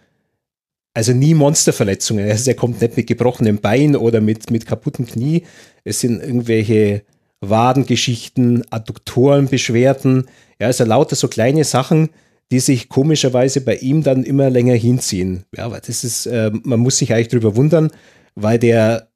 also 0.93 1.13
nie 1.13 1.33
Monsterverletzungen. 1.33 2.29
Also 2.29 2.51
er 2.51 2.55
kommt 2.55 2.81
nicht 2.81 2.97
mit 2.97 3.07
gebrochenem 3.07 3.59
Bein 3.59 3.95
oder 3.95 4.21
mit, 4.21 4.51
mit 4.51 4.65
kaputtem 4.65 5.05
Knie. 5.05 5.43
Es 5.83 5.99
sind 5.99 6.21
irgendwelche 6.21 7.03
Wadengeschichten, 7.41 8.63
Adduktorenbeschwerden. 8.69 10.29
Ja, 10.59 10.67
also 10.67 10.85
lauter 10.85 11.15
so 11.15 11.27
kleine 11.27 11.63
Sachen, 11.63 12.09
die 12.51 12.59
sich 12.59 12.89
komischerweise 12.89 13.61
bei 13.61 13.75
ihm 13.77 14.03
dann 14.03 14.23
immer 14.23 14.49
länger 14.49 14.75
hinziehen. 14.75 15.45
Ja, 15.55 15.65
aber 15.65 15.79
das 15.79 16.03
ist, 16.03 16.27
äh, 16.27 16.51
man 16.63 16.79
muss 16.79 16.97
sich 16.97 17.13
eigentlich 17.13 17.29
drüber 17.29 17.55
wundern, 17.55 17.91
weil 18.35 18.59
der 18.59 19.09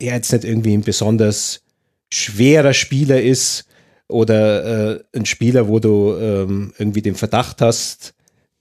ja 0.00 0.14
jetzt 0.14 0.32
nicht 0.32 0.44
irgendwie 0.44 0.74
ein 0.74 0.82
besonders 0.82 1.62
schwerer 2.10 2.74
Spieler 2.74 3.20
ist 3.20 3.66
oder 4.08 4.94
äh, 4.94 5.04
ein 5.14 5.26
Spieler, 5.26 5.68
wo 5.68 5.80
du 5.80 6.14
ähm, 6.16 6.72
irgendwie 6.78 7.02
den 7.02 7.16
Verdacht 7.16 7.60
hast, 7.60 8.14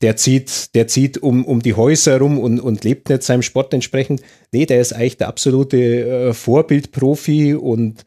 der 0.05 0.17
zieht, 0.17 0.75
der 0.75 0.88
zieht 0.88 1.17
um, 1.17 1.43
um 1.43 1.63
die 1.63 1.74
Häuser 1.74 2.19
rum 2.19 2.38
und, 2.38 2.59
und 2.59 2.83
lebt 2.83 3.09
nicht 3.09 3.24
seinem 3.24 3.41
Sport 3.41 3.74
entsprechend. 3.74 4.21
Nee, 4.51 4.67
der 4.67 4.79
ist 4.79 4.93
eigentlich 4.93 5.17
der 5.17 5.27
absolute 5.27 5.77
äh, 5.77 6.33
Vorbildprofi 6.35 7.55
und 7.55 8.05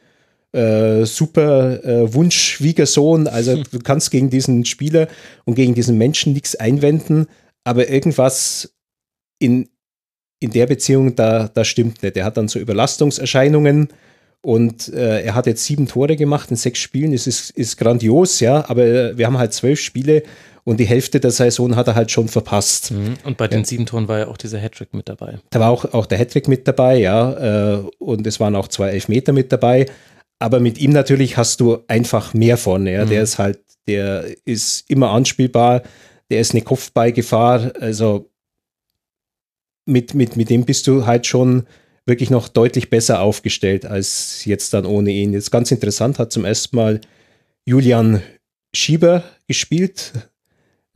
äh, 0.52 1.05
super 1.05 1.85
äh, 1.85 2.14
Wunschschwiegersohn. 2.14 3.26
Also 3.26 3.55
hm. 3.55 3.64
du 3.73 3.81
kannst 3.81 4.12
gegen 4.12 4.31
diesen 4.31 4.64
Spieler 4.64 5.09
und 5.45 5.57
gegen 5.57 5.75
diesen 5.75 5.99
Menschen 5.99 6.35
nichts 6.35 6.55
einwenden, 6.55 7.26
aber 7.64 7.88
irgendwas 7.88 8.73
in, 9.40 9.69
in 10.38 10.52
der 10.52 10.67
Beziehung, 10.67 11.17
da, 11.17 11.49
da 11.49 11.64
stimmt 11.64 12.05
nicht. 12.05 12.17
Er 12.17 12.26
hat 12.26 12.37
dann 12.37 12.47
so 12.47 12.61
Überlastungserscheinungen 12.61 13.88
und 14.40 14.87
äh, 14.95 15.23
er 15.23 15.35
hat 15.35 15.49
jetzt 15.49 15.64
sieben 15.64 15.88
Tore 15.88 16.14
gemacht 16.14 16.49
in 16.52 16.57
sechs 16.57 16.78
Spielen. 16.78 17.11
Das 17.11 17.26
ist, 17.26 17.50
ist 17.50 17.76
grandios, 17.76 18.38
ja, 18.38 18.71
aber 18.71 19.19
wir 19.19 19.26
haben 19.26 19.38
halt 19.38 19.52
zwölf 19.52 19.81
Spiele 19.81 20.23
und 20.69 20.77
die 20.77 20.85
Hälfte 20.85 21.19
der 21.19 21.31
Saison 21.31 21.77
hat 21.77 21.87
er 21.87 21.95
halt 21.95 22.11
schon 22.11 22.29
verpasst. 22.29 22.91
Mhm. 22.91 23.15
Und 23.25 23.39
bei 23.39 23.49
den 23.49 23.61
ja. 23.61 23.65
sieben 23.65 23.87
Toren 23.87 24.07
war 24.07 24.19
ja 24.19 24.29
auch 24.29 24.37
dieser 24.37 24.59
Hattrick 24.59 24.93
mit 24.93 25.09
dabei. 25.09 25.39
Da 25.49 25.61
war 25.61 25.71
auch, 25.71 25.87
auch 25.95 26.05
der 26.05 26.19
Hattrick 26.19 26.47
mit 26.47 26.69
dabei, 26.69 26.99
ja. 26.99 27.77
Äh, 27.77 27.89
und 27.99 28.27
es 28.27 28.39
waren 28.39 28.55
auch 28.55 28.69
zwei 28.69 28.91
Elfmeter 28.91 29.33
mit 29.33 29.51
dabei. 29.51 29.87
Aber 30.39 30.61
mit 30.61 30.77
ihm 30.77 30.91
natürlich 30.91 31.39
hast 31.39 31.61
du 31.61 31.79
einfach 31.89 32.35
mehr 32.35 32.59
vorne. 32.59 32.93
Ja. 32.93 33.07
Mhm. 33.07 33.09
Der 33.09 33.23
ist 33.23 33.39
halt, 33.39 33.61
der 33.87 34.27
ist 34.45 34.91
immer 34.91 35.09
anspielbar, 35.13 35.85
der 36.31 36.41
ist 36.41 36.53
eine 36.53 36.61
Kopfballgefahr. 36.61 37.73
Also 37.81 38.29
mit, 39.87 40.13
mit, 40.13 40.37
mit 40.37 40.51
dem 40.51 40.67
bist 40.67 40.87
du 40.87 41.07
halt 41.07 41.27
schon 41.27 41.67
wirklich 42.05 42.29
noch 42.29 42.47
deutlich 42.47 42.91
besser 42.91 43.23
aufgestellt 43.23 43.87
als 43.87 44.45
jetzt 44.45 44.75
dann 44.75 44.85
ohne 44.85 45.13
ihn. 45.13 45.33
Jetzt 45.33 45.51
ganz 45.51 45.71
interessant 45.71 46.19
hat 46.19 46.31
zum 46.31 46.45
ersten 46.45 46.77
Mal 46.77 47.01
Julian 47.65 48.21
Schieber 48.75 49.25
gespielt, 49.47 50.13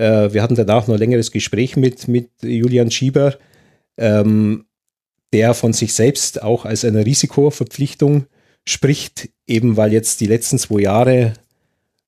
äh, 0.02 0.32
wir 0.32 0.42
hatten 0.42 0.56
danach 0.56 0.88
noch 0.88 0.94
ein 0.94 1.00
längeres 1.00 1.30
Gespräch 1.30 1.76
mit, 1.76 2.08
mit 2.08 2.30
Julian 2.42 2.90
Schieber, 2.90 3.36
ähm, 3.96 4.64
der 5.32 5.54
von 5.54 5.72
sich 5.72 5.94
selbst 5.94 6.42
auch 6.42 6.64
als 6.64 6.84
eine 6.84 7.06
Risikoverpflichtung 7.06 8.26
spricht, 8.66 9.28
eben 9.46 9.76
weil 9.76 9.92
jetzt 9.92 10.20
die 10.20 10.26
letzten 10.26 10.58
zwei 10.58 10.80
Jahre 10.80 11.34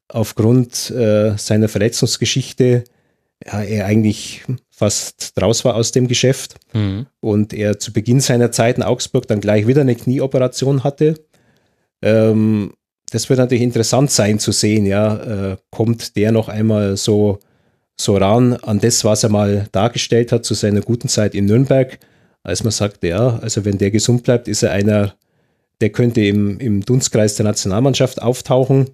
aufgrund 0.08 0.90
äh, 0.90 1.36
seiner 1.36 1.68
Verletzungsgeschichte 1.68 2.84
ja, 3.44 3.62
er 3.62 3.86
eigentlich 3.86 4.42
fast 4.70 5.38
draus 5.38 5.64
war 5.64 5.74
aus 5.76 5.92
dem 5.92 6.08
Geschäft 6.08 6.56
mhm. 6.72 7.06
und 7.20 7.52
er 7.52 7.78
zu 7.78 7.92
Beginn 7.92 8.20
seiner 8.20 8.50
Zeit 8.50 8.76
in 8.76 8.82
Augsburg 8.82 9.28
dann 9.28 9.40
gleich 9.40 9.66
wieder 9.66 9.82
eine 9.82 9.94
Knieoperation 9.94 10.84
hatte. 10.84 11.14
Ähm, 12.02 12.74
das 13.10 13.28
wird 13.28 13.38
natürlich 13.38 13.62
interessant 13.62 14.10
sein 14.10 14.38
zu 14.38 14.50
sehen, 14.50 14.84
ja, 14.84 15.52
äh, 15.52 15.56
kommt 15.70 16.16
der 16.16 16.32
noch 16.32 16.48
einmal 16.48 16.96
so 16.96 17.38
so 17.96 18.16
ran 18.16 18.54
an 18.54 18.80
das, 18.80 19.04
was 19.04 19.22
er 19.22 19.30
mal 19.30 19.68
dargestellt 19.72 20.32
hat 20.32 20.44
zu 20.44 20.54
seiner 20.54 20.80
guten 20.80 21.08
Zeit 21.08 21.34
in 21.34 21.46
Nürnberg, 21.46 21.98
als 22.42 22.62
man 22.62 22.72
sagt, 22.72 23.02
ja, 23.04 23.38
also 23.38 23.64
wenn 23.64 23.78
der 23.78 23.90
gesund 23.90 24.22
bleibt, 24.22 24.48
ist 24.48 24.62
er 24.62 24.72
einer, 24.72 25.14
der 25.80 25.90
könnte 25.90 26.22
im, 26.22 26.58
im 26.58 26.84
Dunstkreis 26.84 27.36
der 27.36 27.44
Nationalmannschaft 27.44 28.20
auftauchen. 28.20 28.90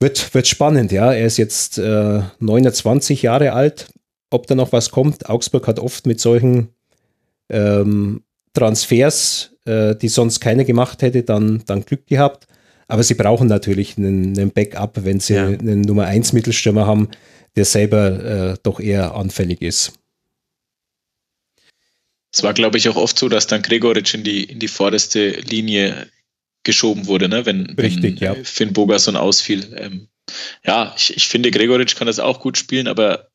Wird, 0.00 0.34
wird 0.34 0.46
spannend, 0.46 0.92
ja. 0.92 1.12
Er 1.12 1.26
ist 1.26 1.38
jetzt 1.38 1.78
äh, 1.78 2.20
29 2.38 3.22
Jahre 3.22 3.52
alt. 3.52 3.88
Ob 4.30 4.46
da 4.46 4.54
noch 4.54 4.72
was 4.72 4.90
kommt, 4.90 5.30
Augsburg 5.30 5.66
hat 5.66 5.78
oft 5.78 6.06
mit 6.06 6.20
solchen 6.20 6.68
ähm, 7.48 8.22
Transfers, 8.52 9.52
äh, 9.64 9.94
die 9.94 10.08
sonst 10.08 10.40
keiner 10.40 10.64
gemacht 10.64 11.00
hätte, 11.00 11.22
dann, 11.22 11.62
dann 11.66 11.84
Glück 11.84 12.06
gehabt. 12.06 12.46
Aber 12.88 13.02
sie 13.02 13.14
brauchen 13.14 13.48
natürlich 13.48 13.96
einen, 13.96 14.38
einen 14.38 14.50
Backup, 14.50 15.04
wenn 15.04 15.20
sie 15.20 15.34
ja. 15.34 15.46
einen 15.46 15.80
Nummer 15.80 16.06
1 16.06 16.32
Mittelstürmer 16.32 16.86
haben, 16.86 17.08
der 17.56 17.64
selber 17.64 18.52
äh, 18.52 18.56
doch 18.62 18.80
eher 18.80 19.14
anfällig 19.14 19.62
ist. 19.62 19.92
Es 22.32 22.42
war, 22.42 22.52
glaube 22.52 22.76
ich, 22.76 22.88
auch 22.88 22.96
oft 22.96 23.18
so, 23.18 23.28
dass 23.28 23.46
dann 23.46 23.62
Gregoritsch 23.62 24.14
in 24.14 24.22
die, 24.22 24.44
in 24.44 24.58
die 24.58 24.68
vorderste 24.68 25.30
Linie 25.30 26.08
geschoben 26.64 27.06
wurde, 27.06 27.28
ne? 27.28 27.46
wenn, 27.46 27.70
Richtig, 27.70 28.20
wenn 28.20 28.34
ja. 28.34 28.34
Finn 28.44 28.72
Bogerson 28.72 29.16
ausfiel. 29.16 29.74
Ähm, 29.76 30.08
ja, 30.64 30.92
ich, 30.96 31.16
ich 31.16 31.28
finde, 31.28 31.50
Gregoritsch 31.50 31.96
kann 31.96 32.08
das 32.08 32.18
auch 32.18 32.40
gut 32.40 32.58
spielen, 32.58 32.88
aber 32.88 33.30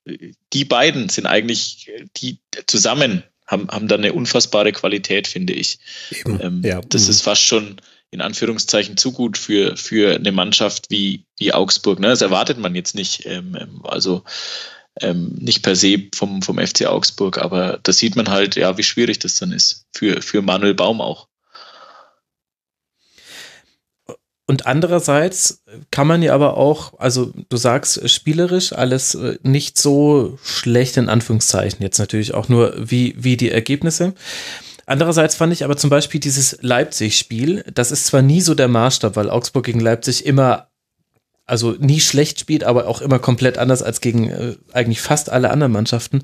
die 0.54 0.66
beiden 0.66 1.10
sind 1.10 1.26
eigentlich, 1.26 1.90
die 2.18 2.40
zusammen 2.68 3.24
haben, 3.48 3.68
haben 3.70 3.88
dann 3.88 4.02
eine 4.02 4.14
unfassbare 4.14 4.72
Qualität, 4.72 5.28
finde 5.28 5.54
ich. 5.54 5.80
Eben, 6.12 6.40
ähm, 6.42 6.62
ja. 6.64 6.82
Das 6.82 7.06
mhm. 7.06 7.10
ist 7.10 7.22
fast 7.22 7.44
schon 7.44 7.78
in 8.12 8.22
Anführungszeichen 8.22 8.98
zu 8.98 9.14
gut 9.14 9.38
für, 9.38 9.78
für 9.78 10.16
eine 10.16 10.32
Mannschaft 10.32 10.90
wie, 10.90 11.26
wie 11.40 11.54
Augsburg. 11.54 12.00
Ne? 12.00 12.10
Das 12.10 12.22
erwartet 12.22 12.58
man 12.58 12.76
jetzt 12.76 12.94
nicht. 12.94 13.26
Ähm, 13.26 13.58
ähm, 13.60 13.82
also 13.84 14.24
ähm, 15.00 15.36
nicht 15.40 15.64
per 15.64 15.76
se 15.76 16.10
vom, 16.14 16.42
vom 16.42 16.60
FC 16.60 16.86
Augsburg, 16.86 17.38
aber 17.38 17.80
da 17.82 17.94
sieht 17.94 18.18
man 18.18 18.30
halt, 18.30 18.58
ja, 18.58 18.78
wie 18.78 18.84
schwierig 18.84 19.20
das 19.20 19.40
dann 19.40 19.54
ist. 19.54 19.86
Für, 19.94 20.22
für 20.22 20.42
Manuel 20.42 20.74
Baum 20.74 21.00
auch. 21.00 21.28
Und 24.52 24.66
andererseits 24.66 25.64
kann 25.92 26.08
man 26.08 26.22
ja 26.22 26.36
aber 26.36 26.58
auch, 26.58 27.00
also 27.00 27.32
du 27.48 27.56
sagst 27.56 28.10
spielerisch 28.10 28.74
alles 28.74 29.16
äh, 29.16 29.38
nicht 29.44 29.78
so 29.78 30.38
schlecht 30.44 30.98
in 30.98 31.08
Anführungszeichen, 31.08 31.82
jetzt 31.82 32.00
natürlich 32.00 32.34
auch 32.34 32.50
nur 32.50 32.74
wie, 32.78 33.16
wie 33.18 33.38
die 33.38 33.50
Ergebnisse. 33.50 34.14
Andererseits 34.92 35.36
fand 35.36 35.54
ich 35.54 35.64
aber 35.64 35.78
zum 35.78 35.90
Beispiel 35.90 36.20
dieses 36.20 36.58
Leipzig-Spiel, 36.60 37.64
das 37.74 37.94
ist 37.94 38.08
zwar 38.08 38.22
nie 38.22 38.42
so 38.42 38.56
der 38.56 38.68
Maßstab, 38.68 39.16
weil 39.16 39.30
Augsburg 39.30 39.66
gegen 39.66 39.80
Leipzig 39.80 40.26
immer, 40.26 40.68
also 41.46 41.72
nie 41.80 42.02
schlecht 42.02 42.42
spielt, 42.42 42.66
aber 42.66 42.90
auch 42.90 43.00
immer 43.00 43.18
komplett 43.18 43.58
anders 43.58 43.84
als 43.84 44.02
gegen 44.02 44.28
äh, 44.28 44.56
eigentlich 44.74 45.00
fast 45.00 45.30
alle 45.30 45.50
anderen 45.50 45.72
Mannschaften. 45.72 46.24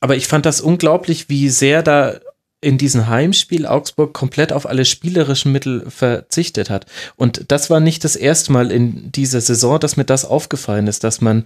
Aber 0.00 0.16
ich 0.16 0.26
fand 0.26 0.46
das 0.46 0.60
unglaublich, 0.60 1.28
wie 1.28 1.48
sehr 1.48 1.84
da 1.84 2.18
in 2.60 2.76
diesem 2.76 3.06
Heimspiel 3.06 3.66
Augsburg 3.66 4.12
komplett 4.12 4.52
auf 4.52 4.66
alle 4.66 4.84
spielerischen 4.84 5.52
Mittel 5.52 5.88
verzichtet 5.88 6.70
hat. 6.70 6.86
Und 7.14 7.52
das 7.52 7.70
war 7.70 7.78
nicht 7.78 8.02
das 8.02 8.16
erste 8.16 8.50
Mal 8.50 8.72
in 8.72 9.12
dieser 9.12 9.40
Saison, 9.40 9.78
dass 9.78 9.96
mir 9.96 10.04
das 10.04 10.24
aufgefallen 10.24 10.88
ist, 10.88 11.04
dass 11.04 11.20
man 11.20 11.44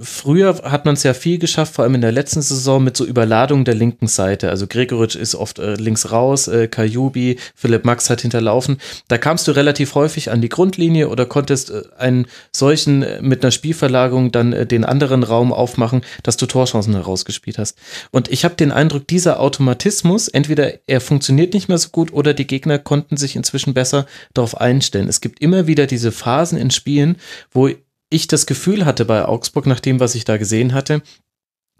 Früher 0.00 0.62
hat 0.62 0.84
man 0.84 0.94
es 0.94 1.02
ja 1.02 1.14
viel 1.14 1.38
geschafft, 1.38 1.74
vor 1.74 1.84
allem 1.84 1.94
in 1.94 2.00
der 2.00 2.12
letzten 2.12 2.42
Saison 2.42 2.82
mit 2.82 2.96
so 2.96 3.04
Überladung 3.04 3.64
der 3.64 3.74
linken 3.74 4.08
Seite. 4.08 4.50
Also 4.50 4.66
Gregoritsch 4.66 5.16
ist 5.16 5.34
oft 5.34 5.58
äh, 5.58 5.74
links 5.74 6.10
raus, 6.10 6.48
äh, 6.48 6.68
Kajubi, 6.68 7.38
Philipp 7.54 7.84
Max 7.84 8.10
hat 8.10 8.20
hinterlaufen. 8.20 8.78
Da 9.08 9.18
kamst 9.18 9.48
du 9.48 9.52
relativ 9.52 9.94
häufig 9.94 10.30
an 10.30 10.40
die 10.40 10.48
Grundlinie 10.48 11.08
oder 11.08 11.26
konntest 11.26 11.70
äh, 11.70 11.82
einen 11.98 12.26
solchen 12.52 13.02
äh, 13.02 13.22
mit 13.22 13.42
einer 13.42 13.50
Spielverlagerung 13.50 14.32
dann 14.32 14.52
äh, 14.52 14.66
den 14.66 14.84
anderen 14.84 15.22
Raum 15.22 15.52
aufmachen, 15.52 16.02
dass 16.22 16.36
du 16.36 16.46
Torchancen 16.46 16.94
herausgespielt 16.94 17.58
hast. 17.58 17.78
Und 18.10 18.28
ich 18.30 18.44
habe 18.44 18.56
den 18.56 18.72
Eindruck, 18.72 19.06
dieser 19.06 19.40
Automatismus, 19.40 20.28
entweder 20.28 20.74
er 20.86 21.00
funktioniert 21.00 21.54
nicht 21.54 21.68
mehr 21.68 21.78
so 21.78 21.88
gut 21.90 22.12
oder 22.12 22.34
die 22.34 22.46
Gegner 22.46 22.78
konnten 22.78 23.16
sich 23.16 23.36
inzwischen 23.36 23.72
besser 23.72 24.06
darauf 24.34 24.60
einstellen. 24.60 25.08
Es 25.08 25.20
gibt 25.20 25.40
immer 25.40 25.66
wieder 25.66 25.86
diese 25.86 26.12
Phasen 26.12 26.58
in 26.58 26.70
Spielen, 26.70 27.16
wo 27.52 27.70
ich 28.10 28.28
das 28.28 28.46
Gefühl 28.46 28.84
hatte 28.84 29.04
bei 29.04 29.24
Augsburg, 29.24 29.66
nach 29.66 29.80
dem, 29.80 30.00
was 30.00 30.14
ich 30.14 30.24
da 30.24 30.36
gesehen 30.36 30.74
hatte, 30.74 31.02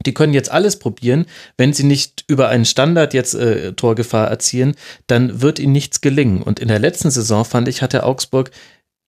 die 0.04 0.14
können 0.14 0.34
jetzt 0.34 0.50
alles 0.50 0.78
probieren. 0.78 1.26
Wenn 1.56 1.72
sie 1.72 1.84
nicht 1.84 2.24
über 2.28 2.48
einen 2.48 2.64
Standard 2.64 3.14
jetzt 3.14 3.34
äh, 3.34 3.72
Torgefahr 3.72 4.28
erzielen, 4.28 4.74
dann 5.06 5.40
wird 5.40 5.58
ihnen 5.58 5.72
nichts 5.72 6.00
gelingen. 6.00 6.42
Und 6.42 6.60
in 6.60 6.68
der 6.68 6.78
letzten 6.78 7.10
Saison 7.10 7.44
fand 7.44 7.68
ich, 7.68 7.82
hatte 7.82 8.04
Augsburg 8.04 8.50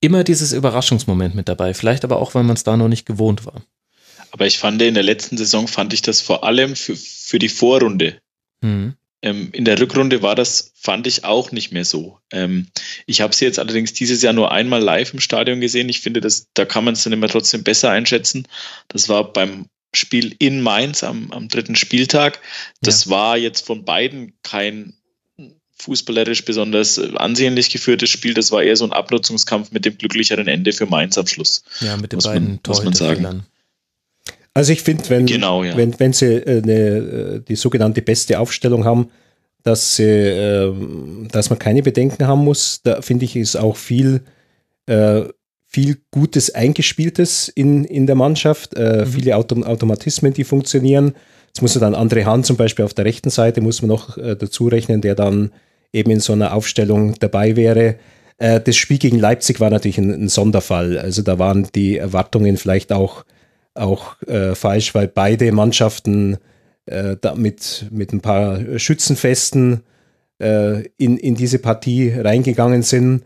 immer 0.00 0.24
dieses 0.24 0.52
Überraschungsmoment 0.52 1.34
mit 1.34 1.48
dabei. 1.48 1.74
Vielleicht 1.74 2.04
aber 2.04 2.18
auch, 2.18 2.34
weil 2.34 2.44
man 2.44 2.56
es 2.56 2.64
da 2.64 2.76
noch 2.76 2.88
nicht 2.88 3.04
gewohnt 3.04 3.44
war. 3.44 3.62
Aber 4.30 4.46
ich 4.46 4.58
fand, 4.58 4.80
in 4.82 4.94
der 4.94 5.02
letzten 5.02 5.36
Saison 5.36 5.68
fand 5.68 5.92
ich 5.92 6.02
das 6.02 6.20
vor 6.20 6.44
allem 6.44 6.76
für, 6.76 6.96
für 6.96 7.38
die 7.38 7.48
Vorrunde. 7.48 8.18
Mhm. 8.60 8.94
Ähm, 9.20 9.50
in 9.52 9.64
der 9.64 9.80
Rückrunde 9.80 10.22
war 10.22 10.34
das, 10.34 10.72
fand 10.76 11.06
ich 11.06 11.24
auch 11.24 11.50
nicht 11.50 11.72
mehr 11.72 11.84
so. 11.84 12.18
Ähm, 12.30 12.68
ich 13.06 13.20
habe 13.20 13.34
sie 13.34 13.44
jetzt 13.44 13.58
allerdings 13.58 13.92
dieses 13.92 14.22
Jahr 14.22 14.32
nur 14.32 14.52
einmal 14.52 14.80
live 14.80 15.12
im 15.12 15.20
Stadion 15.20 15.60
gesehen. 15.60 15.88
Ich 15.88 16.00
finde, 16.00 16.20
das, 16.20 16.46
da 16.54 16.64
kann 16.64 16.84
man 16.84 16.94
es 16.94 17.02
dann 17.02 17.12
immer 17.12 17.28
trotzdem 17.28 17.64
besser 17.64 17.90
einschätzen. 17.90 18.46
Das 18.88 19.08
war 19.08 19.32
beim 19.32 19.66
Spiel 19.92 20.36
in 20.38 20.60
Mainz 20.60 21.02
am, 21.02 21.32
am 21.32 21.48
dritten 21.48 21.74
Spieltag. 21.74 22.40
Das 22.80 23.06
ja. 23.06 23.10
war 23.10 23.36
jetzt 23.36 23.66
von 23.66 23.84
beiden 23.84 24.34
kein 24.42 24.94
fußballerisch 25.78 26.44
besonders 26.44 26.98
ansehnlich 26.98 27.70
geführtes 27.70 28.10
Spiel. 28.10 28.34
Das 28.34 28.50
war 28.50 28.62
eher 28.62 28.76
so 28.76 28.84
ein 28.84 28.92
Abnutzungskampf 28.92 29.70
mit 29.70 29.84
dem 29.84 29.96
glücklicheren 29.96 30.48
Ende 30.48 30.72
für 30.72 30.86
Mainz 30.86 31.16
am 31.18 31.26
Schluss. 31.26 31.62
Ja, 31.80 31.96
mit 31.96 32.12
den 32.12 32.20
beiden 32.20 32.48
man, 32.48 32.60
muss 32.66 32.84
man 32.84 32.92
sagen. 32.94 33.46
Also 34.54 34.72
ich 34.72 34.82
finde, 34.82 35.08
wenn, 35.08 35.26
Genau, 35.26 35.62
ja. 35.62 35.76
wenn, 35.76 35.98
wenn 36.00 36.12
sie 36.12 36.34
äh, 36.34 36.62
eine, 36.62 36.72
äh, 36.72 37.40
die 37.40 37.56
sogenannte 37.56 38.02
beste 38.02 38.38
Aufstellung 38.40 38.84
haben, 38.84 39.10
dass, 39.62 39.96
sie, 39.96 40.04
ähm, 40.04 41.28
dass 41.30 41.50
man 41.50 41.58
keine 41.58 41.82
Bedenken 41.82 42.26
haben 42.26 42.44
muss, 42.44 42.80
da 42.82 43.02
finde 43.02 43.24
ich, 43.24 43.36
ist 43.36 43.56
auch 43.56 43.76
viel, 43.76 44.22
äh, 44.86 45.22
viel 45.66 45.98
Gutes 46.10 46.54
Eingespieltes 46.54 47.48
in, 47.48 47.84
in 47.84 48.06
der 48.06 48.16
Mannschaft, 48.16 48.74
äh, 48.74 49.04
viele 49.04 49.36
Autom 49.36 49.64
Automatismen, 49.64 50.32
die 50.32 50.44
funktionieren. 50.44 51.12
Jetzt 51.48 51.60
muss 51.60 51.74
man 51.78 51.92
dann 51.92 52.08
André 52.08 52.24
Hahn 52.24 52.44
zum 52.44 52.56
Beispiel 52.56 52.84
auf 52.84 52.94
der 52.94 53.04
rechten 53.04 53.30
Seite, 53.30 53.60
muss 53.60 53.82
man 53.82 53.88
noch 53.88 54.16
dazu 54.16 54.68
rechnen, 54.68 55.00
der 55.00 55.14
dann 55.14 55.50
eben 55.92 56.10
in 56.10 56.20
so 56.20 56.32
einer 56.32 56.54
Aufstellung 56.54 57.14
dabei 57.18 57.56
wäre. 57.56 57.96
Das 58.38 58.76
Spiel 58.76 58.98
gegen 58.98 59.18
Leipzig 59.18 59.58
war 59.58 59.70
natürlich 59.70 59.98
ein, 59.98 60.10
ein 60.10 60.28
Sonderfall. 60.28 60.98
Also 60.98 61.22
da 61.22 61.38
waren 61.38 61.66
die 61.74 61.96
Erwartungen 61.96 62.58
vielleicht 62.58 62.92
auch, 62.92 63.24
auch 63.78 64.20
äh, 64.22 64.54
falsch, 64.54 64.94
weil 64.94 65.08
beide 65.08 65.50
Mannschaften 65.52 66.38
äh, 66.86 67.16
mit, 67.36 67.86
mit 67.90 68.12
ein 68.12 68.20
paar 68.20 68.78
Schützenfesten 68.78 69.82
äh, 70.40 70.84
in, 70.96 71.16
in 71.16 71.34
diese 71.34 71.58
Partie 71.58 72.10
reingegangen 72.10 72.82
sind. 72.82 73.22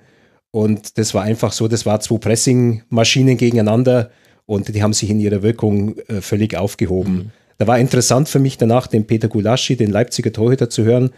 Und 0.51 0.99
das 0.99 1.15
war 1.15 1.23
einfach 1.23 1.53
so, 1.53 1.69
das 1.69 1.87
war 1.87 2.01
zwei 2.01 2.19
Pressing-Maschinen 2.19 3.37
gegeneinander 3.37 4.11
und 4.47 4.75
die 4.75 4.83
haben 4.83 4.93
sich 4.93 5.09
in 5.11 5.21
ihrer 5.21 5.43
Wirkung 5.43 5.97
äh, 6.09 6.21
völlig 6.21 6.57
aufgehoben. 6.57 7.33
Da 7.59 7.67
war 7.67 7.79
interessant 7.79 8.29
für 8.29 8.39
mich 8.39 8.59
danach 8.59 8.87
den 8.87 9.07
Peter 9.07 9.29
Gulaschi, 9.29 9.77
den 9.77 9.91
Leipziger 9.91 10.33
Torhüter, 10.33 10.69
zu 10.69 10.85
hören, 10.85 11.11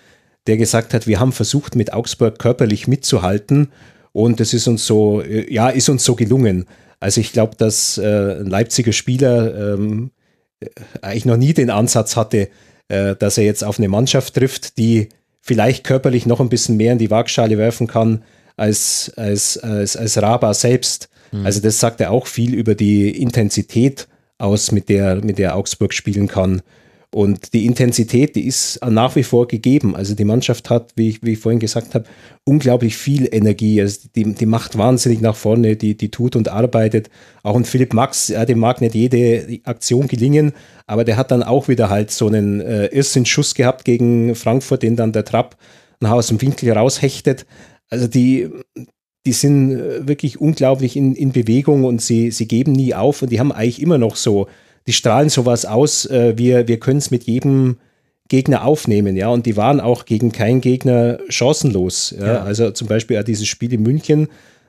der 0.46 0.56
gesagt 0.56 0.94
hat, 0.94 1.06
wir 1.06 1.18
haben 1.18 1.32
versucht, 1.32 1.74
mit 1.74 1.92
Augsburg 1.92 2.38
körperlich 2.38 2.86
mitzuhalten 2.86 3.68
und 4.12 4.38
das 4.38 4.54
ist 4.54 4.68
uns 4.68 4.86
so, 4.86 5.20
äh, 5.22 5.52
ja, 5.52 5.68
ist 5.68 5.88
uns 5.88 6.04
so 6.04 6.14
gelungen. 6.14 6.66
Also 7.00 7.20
ich 7.20 7.32
glaube, 7.32 7.56
dass 7.56 7.98
äh, 7.98 8.40
ein 8.40 8.46
Leipziger 8.46 8.92
Spieler 8.92 9.74
ähm, 9.74 10.10
äh, 10.60 10.68
eigentlich 11.02 11.24
noch 11.24 11.36
nie 11.36 11.54
den 11.54 11.70
Ansatz 11.70 12.16
hatte, 12.16 12.48
äh, 12.88 13.14
dass 13.16 13.38
er 13.38 13.44
jetzt 13.44 13.64
auf 13.64 13.78
eine 13.78 13.88
Mannschaft 13.88 14.34
trifft, 14.34 14.78
die 14.78 15.08
vielleicht 15.40 15.84
körperlich 15.84 16.26
noch 16.26 16.40
ein 16.40 16.48
bisschen 16.48 16.76
mehr 16.76 16.92
in 16.92 16.98
die 16.98 17.10
Waagschale 17.10 17.58
werfen 17.58 17.86
kann 17.86 18.24
als, 18.56 19.12
als, 19.16 19.58
als, 19.58 19.96
als 19.96 20.20
Raba 20.20 20.54
selbst. 20.54 21.08
Also 21.42 21.60
das 21.60 21.80
sagt 21.80 22.00
er 22.00 22.12
auch 22.12 22.28
viel 22.28 22.54
über 22.54 22.76
die 22.76 23.10
Intensität 23.10 24.06
aus, 24.38 24.70
mit 24.70 24.88
der, 24.88 25.16
mit 25.16 25.38
der 25.38 25.56
Augsburg 25.56 25.92
spielen 25.92 26.28
kann. 26.28 26.62
Und 27.14 27.52
die 27.52 27.64
Intensität, 27.64 28.34
die 28.34 28.44
ist 28.44 28.80
nach 28.84 29.14
wie 29.14 29.22
vor 29.22 29.46
gegeben. 29.46 29.94
Also 29.94 30.16
die 30.16 30.24
Mannschaft 30.24 30.68
hat, 30.68 30.90
wie 30.96 31.10
ich, 31.10 31.22
wie 31.22 31.34
ich 31.34 31.38
vorhin 31.38 31.60
gesagt 31.60 31.94
habe, 31.94 32.06
unglaublich 32.42 32.96
viel 32.96 33.28
Energie. 33.32 33.80
Also 33.80 34.08
die, 34.16 34.34
die 34.34 34.46
macht 34.46 34.76
wahnsinnig 34.76 35.20
nach 35.20 35.36
vorne, 35.36 35.76
die, 35.76 35.96
die 35.96 36.10
tut 36.10 36.34
und 36.34 36.48
arbeitet. 36.48 37.10
Auch 37.44 37.54
ein 37.54 37.64
Philipp 37.64 37.94
Max, 37.94 38.26
ja, 38.26 38.44
dem 38.44 38.58
mag 38.58 38.80
nicht 38.80 38.96
jede 38.96 39.60
Aktion 39.62 40.08
gelingen, 40.08 40.54
aber 40.88 41.04
der 41.04 41.16
hat 41.16 41.30
dann 41.30 41.44
auch 41.44 41.68
wieder 41.68 41.88
halt 41.88 42.10
so 42.10 42.26
einen 42.26 42.60
äh, 42.60 42.86
Irrsinnschuss 42.86 43.54
gehabt 43.54 43.84
gegen 43.84 44.34
Frankfurt, 44.34 44.82
den 44.82 44.96
dann 44.96 45.12
der 45.12 45.24
Trapp 45.24 45.56
nach 46.00 46.10
aus 46.10 46.26
dem 46.26 46.42
Winkel 46.42 46.72
raushechtet. 46.72 47.46
Also 47.90 48.08
die, 48.08 48.50
die 49.24 49.32
sind 49.32 49.70
äh, 49.70 50.08
wirklich 50.08 50.40
unglaublich 50.40 50.96
in, 50.96 51.14
in 51.14 51.30
Bewegung 51.30 51.84
und 51.84 52.02
sie, 52.02 52.32
sie 52.32 52.48
geben 52.48 52.72
nie 52.72 52.92
auf 52.92 53.22
und 53.22 53.30
die 53.30 53.38
haben 53.38 53.52
eigentlich 53.52 53.80
immer 53.80 53.98
noch 53.98 54.16
so, 54.16 54.48
die 54.86 54.92
strahlen 54.92 55.28
sowas 55.28 55.64
aus, 55.64 56.06
äh, 56.06 56.36
wir, 56.36 56.68
wir 56.68 56.78
können 56.78 56.98
es 56.98 57.10
mit 57.10 57.24
jedem 57.24 57.78
Gegner 58.28 58.64
aufnehmen, 58.64 59.16
ja, 59.16 59.28
und 59.28 59.46
die 59.46 59.56
waren 59.56 59.80
auch 59.80 60.06
gegen 60.06 60.32
keinen 60.32 60.60
Gegner 60.60 61.18
chancenlos. 61.28 62.14
Ja? 62.18 62.26
Ja. 62.26 62.42
Also 62.42 62.70
zum 62.70 62.88
Beispiel 62.88 63.18
auch 63.18 63.24
dieses 63.24 63.46
Spiel 63.46 63.72
in 63.72 63.82
München, 63.82 64.28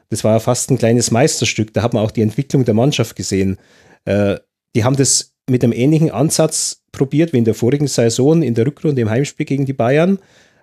das 0.09 0.23
war 0.23 0.33
ja 0.33 0.39
fast 0.39 0.69
ein 0.71 0.77
kleines 0.77 1.11
Meisterstück, 1.11 1.73
da 1.73 1.81
hat 1.81 1.93
man 1.93 2.03
auch 2.03 2.11
die 2.11 2.21
Entwicklung 2.21 2.65
der 2.65 2.73
Mannschaft 2.73 3.15
gesehen. 3.15 3.57
Äh, 4.05 4.37
die 4.75 4.83
haben 4.83 4.95
das 4.95 5.33
mit 5.49 5.63
einem 5.63 5.73
ähnlichen 5.73 6.11
Ansatz 6.11 6.81
probiert 6.91 7.33
wie 7.33 7.37
in 7.37 7.45
der 7.45 7.55
vorigen 7.55 7.87
Saison, 7.87 8.41
in 8.41 8.55
der 8.55 8.65
Rückrunde 8.65 9.01
im 9.01 9.09
Heimspiel 9.09 9.45
gegen 9.45 9.65
die 9.65 9.73
Bayern. 9.73 10.19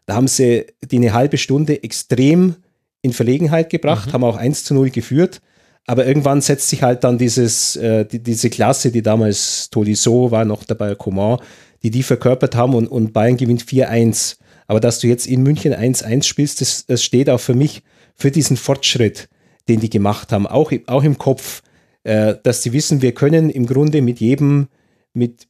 Da 0.07 0.15
haben 0.15 0.29
sie 0.29 0.67
die 0.83 0.97
eine 0.97 1.13
halbe 1.13 1.39
Stunde 1.39 1.83
extrem 1.83 2.57
in 3.03 3.13
Verlegenheit 3.13 3.71
gebracht, 3.71 4.13
haben 4.13 4.25
auch 4.25 4.37
1 4.37 4.65
zu 4.65 4.75
0 4.75 4.91
geführt. 4.91 5.41
Aber 5.87 6.07
irgendwann 6.07 6.41
setzt 6.41 6.69
sich 6.69 6.83
halt 6.83 7.03
dann 7.05 7.19
dieses, 7.19 7.77
äh, 7.77 8.05
die, 8.05 8.23
diese 8.23 8.51
Klasse, 8.51 8.93
die 8.93 9.03
damals 9.03 9.69
Tolisso 9.71 10.31
war 10.31 10.45
noch 10.45 10.65
dabei, 10.65 10.95
Coman, 10.95 11.39
die 11.83 11.91
die 11.91 12.03
verkörpert 12.05 12.55
haben 12.55 12.75
und, 12.75 12.87
und 12.87 13.13
Bayern 13.13 13.37
gewinnt 13.37 13.65
4-1. 13.65 14.37
Aber 14.69 14.79
dass 14.81 15.01
du 15.01 15.09
jetzt 15.09 15.27
in 15.27 15.43
München 15.43 15.75
1-1 15.75 16.23
spielst, 16.23 16.61
das, 16.61 16.87
das 16.87 17.03
steht 17.03 17.29
auch 17.29 17.41
für 17.41 17.55
mich 17.55 17.83
für 18.15 18.31
diesen 18.31 18.57
Fortschritt, 18.57 19.29
den 19.69 19.81
die 19.81 19.91
gemacht 19.91 20.33
haben, 20.33 20.47
auch, 20.47 20.71
im- 20.71 20.87
auch 20.89 21.03
im 21.03 21.19
Kopf, 21.19 21.63
äh, 22.05 22.37
dass 22.43 22.63
sie 22.63 22.73
wissen, 22.73 23.03
wir 23.03 23.13
können 23.13 23.51
im 23.51 23.67
Grunde 23.67 24.03
mit 24.03 24.21
jedem, 24.21 24.69
mit, 25.15 25.49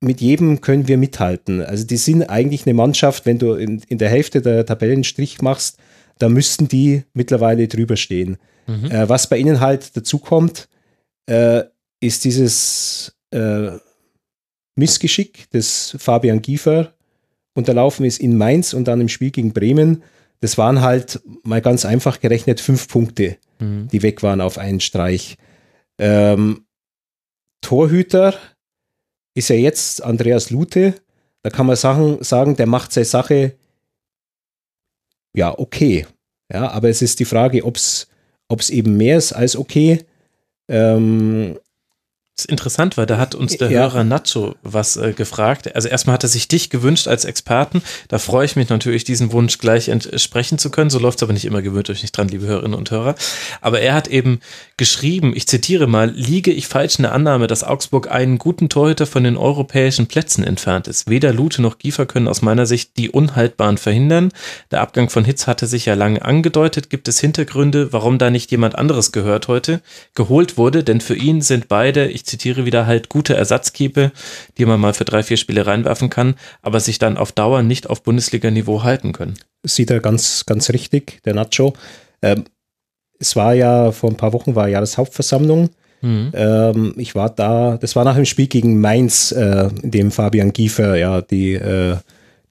mit 0.00 0.20
jedem 0.22 0.60
können 0.62 0.88
wir 0.88 0.96
mithalten. 0.96 1.60
Also 1.62 1.84
die 1.84 1.96
sind 1.98 2.22
eigentlich 2.24 2.66
eine 2.66 2.74
Mannschaft, 2.74 3.26
wenn 3.26 3.38
du 3.38 3.52
in, 3.52 3.82
in 3.88 3.98
der 3.98 4.08
Hälfte 4.08 4.40
der 4.40 4.64
Tabellenstrich 4.64 5.42
machst, 5.42 5.76
da 6.18 6.28
müssten 6.30 6.68
die 6.68 7.02
mittlerweile 7.12 7.68
drüber 7.68 7.96
stehen. 7.96 8.38
Äh, 8.66 9.08
was 9.08 9.28
bei 9.28 9.38
ihnen 9.38 9.60
halt 9.60 9.96
dazu 9.96 10.18
kommt, 10.18 10.68
äh, 11.26 11.64
ist 12.00 12.24
dieses 12.24 13.14
äh, 13.30 13.72
Missgeschick, 14.76 15.46
das 15.50 15.96
Fabian 15.98 16.42
Giefer 16.42 16.94
unterlaufen 17.54 18.04
ist 18.04 18.18
in 18.18 18.36
Mainz 18.36 18.72
und 18.72 18.88
dann 18.88 19.00
im 19.00 19.08
Spiel 19.08 19.30
gegen 19.30 19.52
Bremen. 19.52 20.02
Das 20.40 20.58
waren 20.58 20.80
halt 20.80 21.20
mal 21.44 21.60
ganz 21.60 21.84
einfach 21.84 22.20
gerechnet 22.20 22.60
fünf 22.60 22.88
Punkte, 22.88 23.38
die 23.60 24.02
weg 24.02 24.22
waren 24.22 24.40
auf 24.40 24.58
einen 24.58 24.80
Streich. 24.80 25.38
Ähm, 25.98 26.66
Torhüter 27.60 28.34
ist 29.34 29.48
ja 29.48 29.56
jetzt 29.56 30.02
Andreas 30.02 30.50
Lute. 30.50 30.94
Da 31.42 31.50
kann 31.50 31.66
man 31.66 31.76
sagen, 31.76 32.22
sagen, 32.22 32.56
der 32.56 32.66
macht 32.66 32.92
seine 32.92 33.04
Sache 33.04 33.54
ja 35.34 35.58
okay. 35.58 36.06
Ja, 36.52 36.70
aber 36.70 36.88
es 36.88 37.02
ist 37.02 37.20
die 37.20 37.24
Frage, 37.24 37.64
ob 37.64 37.76
es 37.76 38.08
eben 38.70 38.96
mehr 38.96 39.16
ist 39.16 39.32
als 39.32 39.56
okay. 39.56 40.04
Ähm, 40.68 41.58
Das 42.36 42.46
ist 42.46 42.50
interessant, 42.50 42.96
weil 42.96 43.06
da 43.06 43.16
hat 43.16 43.36
uns 43.36 43.58
der 43.58 43.70
Ja. 43.70 43.82
Hörer 43.82 44.02
Nacho 44.02 44.56
was 44.64 44.96
äh, 44.96 45.12
gefragt. 45.12 45.72
Also 45.76 45.86
erstmal 45.86 46.14
hat 46.14 46.24
er 46.24 46.28
sich 46.28 46.48
dich 46.48 46.68
gewünscht 46.68 47.06
als 47.06 47.24
Experten. 47.24 47.80
Da 48.08 48.18
freue 48.18 48.44
ich 48.44 48.56
mich 48.56 48.68
natürlich, 48.68 49.04
diesen 49.04 49.30
Wunsch 49.30 49.58
gleich 49.58 49.88
entsprechen 49.88 50.58
zu 50.58 50.70
können. 50.70 50.90
So 50.90 50.98
läuft 50.98 51.18
es 51.18 51.22
aber 51.22 51.32
nicht 51.32 51.44
immer, 51.44 51.62
gewöhnt 51.62 51.90
euch 51.90 52.02
nicht 52.02 52.10
dran, 52.10 52.26
liebe 52.26 52.44
Hörerinnen 52.46 52.76
und 52.76 52.90
Hörer. 52.90 53.14
Aber 53.60 53.80
er 53.80 53.94
hat 53.94 54.08
eben 54.08 54.40
geschrieben, 54.76 55.32
ich 55.36 55.46
zitiere 55.46 55.86
mal, 55.86 56.10
liege 56.10 56.50
ich 56.50 56.66
falsch 56.66 56.96
in 56.98 57.04
der 57.04 57.12
Annahme, 57.12 57.46
dass 57.46 57.62
Augsburg 57.62 58.10
einen 58.10 58.38
guten 58.38 58.68
Torhüter 58.68 59.06
von 59.06 59.22
den 59.22 59.36
europäischen 59.36 60.08
Plätzen 60.08 60.42
entfernt 60.42 60.88
ist. 60.88 61.08
Weder 61.08 61.32
Lute 61.32 61.62
noch 61.62 61.78
Giefer 61.78 62.04
können 62.04 62.26
aus 62.26 62.42
meiner 62.42 62.66
Sicht 62.66 62.96
die 62.96 63.10
Unhaltbaren 63.10 63.78
verhindern. 63.78 64.32
Der 64.72 64.80
Abgang 64.80 65.08
von 65.08 65.24
Hitz 65.24 65.46
hatte 65.46 65.68
sich 65.68 65.86
ja 65.86 65.94
lange 65.94 66.20
angedeutet. 66.24 66.90
Gibt 66.90 67.06
es 67.06 67.20
Hintergründe, 67.20 67.92
warum 67.92 68.18
da 68.18 68.30
nicht 68.30 68.50
jemand 68.50 68.74
anderes 68.74 69.12
gehört 69.12 69.46
heute, 69.46 69.82
geholt 70.16 70.58
wurde? 70.58 70.82
Denn 70.82 71.00
für 71.00 71.14
ihn 71.14 71.40
sind 71.40 71.68
beide, 71.68 72.08
ich 72.08 72.23
zitiere 72.24 72.64
wieder, 72.64 72.86
halt 72.86 73.08
gute 73.08 73.34
Ersatzkeeper, 73.34 74.12
die 74.58 74.66
man 74.66 74.80
mal 74.80 74.94
für 74.94 75.04
drei, 75.04 75.22
vier 75.22 75.36
Spiele 75.36 75.66
reinwerfen 75.66 76.10
kann, 76.10 76.34
aber 76.62 76.80
sich 76.80 76.98
dann 76.98 77.16
auf 77.16 77.32
Dauer 77.32 77.62
nicht 77.62 77.88
auf 77.88 78.02
Bundesliga-Niveau 78.02 78.82
halten 78.82 79.12
können. 79.12 79.34
sieht 79.62 79.90
er 79.90 80.00
ganz, 80.00 80.44
ganz 80.46 80.70
richtig, 80.70 81.22
der 81.24 81.34
Nacho. 81.34 81.74
Ähm, 82.22 82.44
es 83.18 83.36
war 83.36 83.54
ja, 83.54 83.92
vor 83.92 84.10
ein 84.10 84.16
paar 84.16 84.32
Wochen 84.32 84.54
war 84.54 84.68
Jahreshauptversammlung. 84.68 85.70
Ähm, 86.34 86.94
ich 86.98 87.14
war 87.14 87.30
da, 87.30 87.78
das 87.78 87.96
war 87.96 88.04
nach 88.04 88.16
dem 88.16 88.26
Spiel 88.26 88.46
gegen 88.46 88.80
Mainz, 88.80 89.32
äh, 89.32 89.70
in 89.82 89.90
dem 89.90 90.10
Fabian 90.10 90.52
Giefer 90.52 90.96
ja 90.96 91.22
die, 91.22 91.54
äh, 91.54 91.96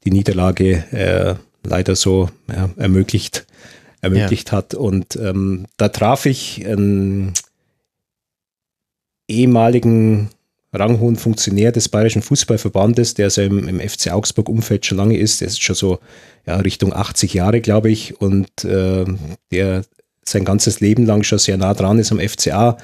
die 0.03 0.11
Niederlage 0.11 0.83
äh, 0.91 1.35
leider 1.63 1.95
so 1.95 2.29
ja, 2.49 2.69
ermöglicht, 2.77 3.45
ermöglicht 4.01 4.51
hat. 4.51 4.73
Und 4.73 5.15
ähm, 5.15 5.67
da 5.77 5.89
traf 5.89 6.25
ich 6.25 6.65
einen 6.65 7.33
ehemaligen 9.27 10.29
ranghohen 10.73 11.15
Funktionär 11.15 11.71
des 11.71 11.87
Bayerischen 11.87 12.23
Fußballverbandes, 12.23 13.13
der 13.13 13.29
so 13.29 13.41
im, 13.41 13.67
im 13.67 13.79
FC 13.79 14.11
Augsburg-Umfeld 14.11 14.85
schon 14.85 14.97
lange 14.97 15.17
ist. 15.17 15.41
Der 15.41 15.47
ist 15.47 15.61
schon 15.61 15.75
so 15.75 15.99
ja, 16.47 16.57
Richtung 16.57 16.93
80 16.93 17.33
Jahre, 17.33 17.61
glaube 17.61 17.91
ich, 17.91 18.19
und 18.19 18.47
äh, 18.63 19.05
der 19.51 19.83
sein 20.25 20.45
ganzes 20.45 20.79
Leben 20.79 21.05
lang 21.05 21.23
schon 21.23 21.39
sehr 21.39 21.57
nah 21.57 21.73
dran 21.73 21.99
ist 21.99 22.11
am 22.11 22.19
FCA. 22.19 22.77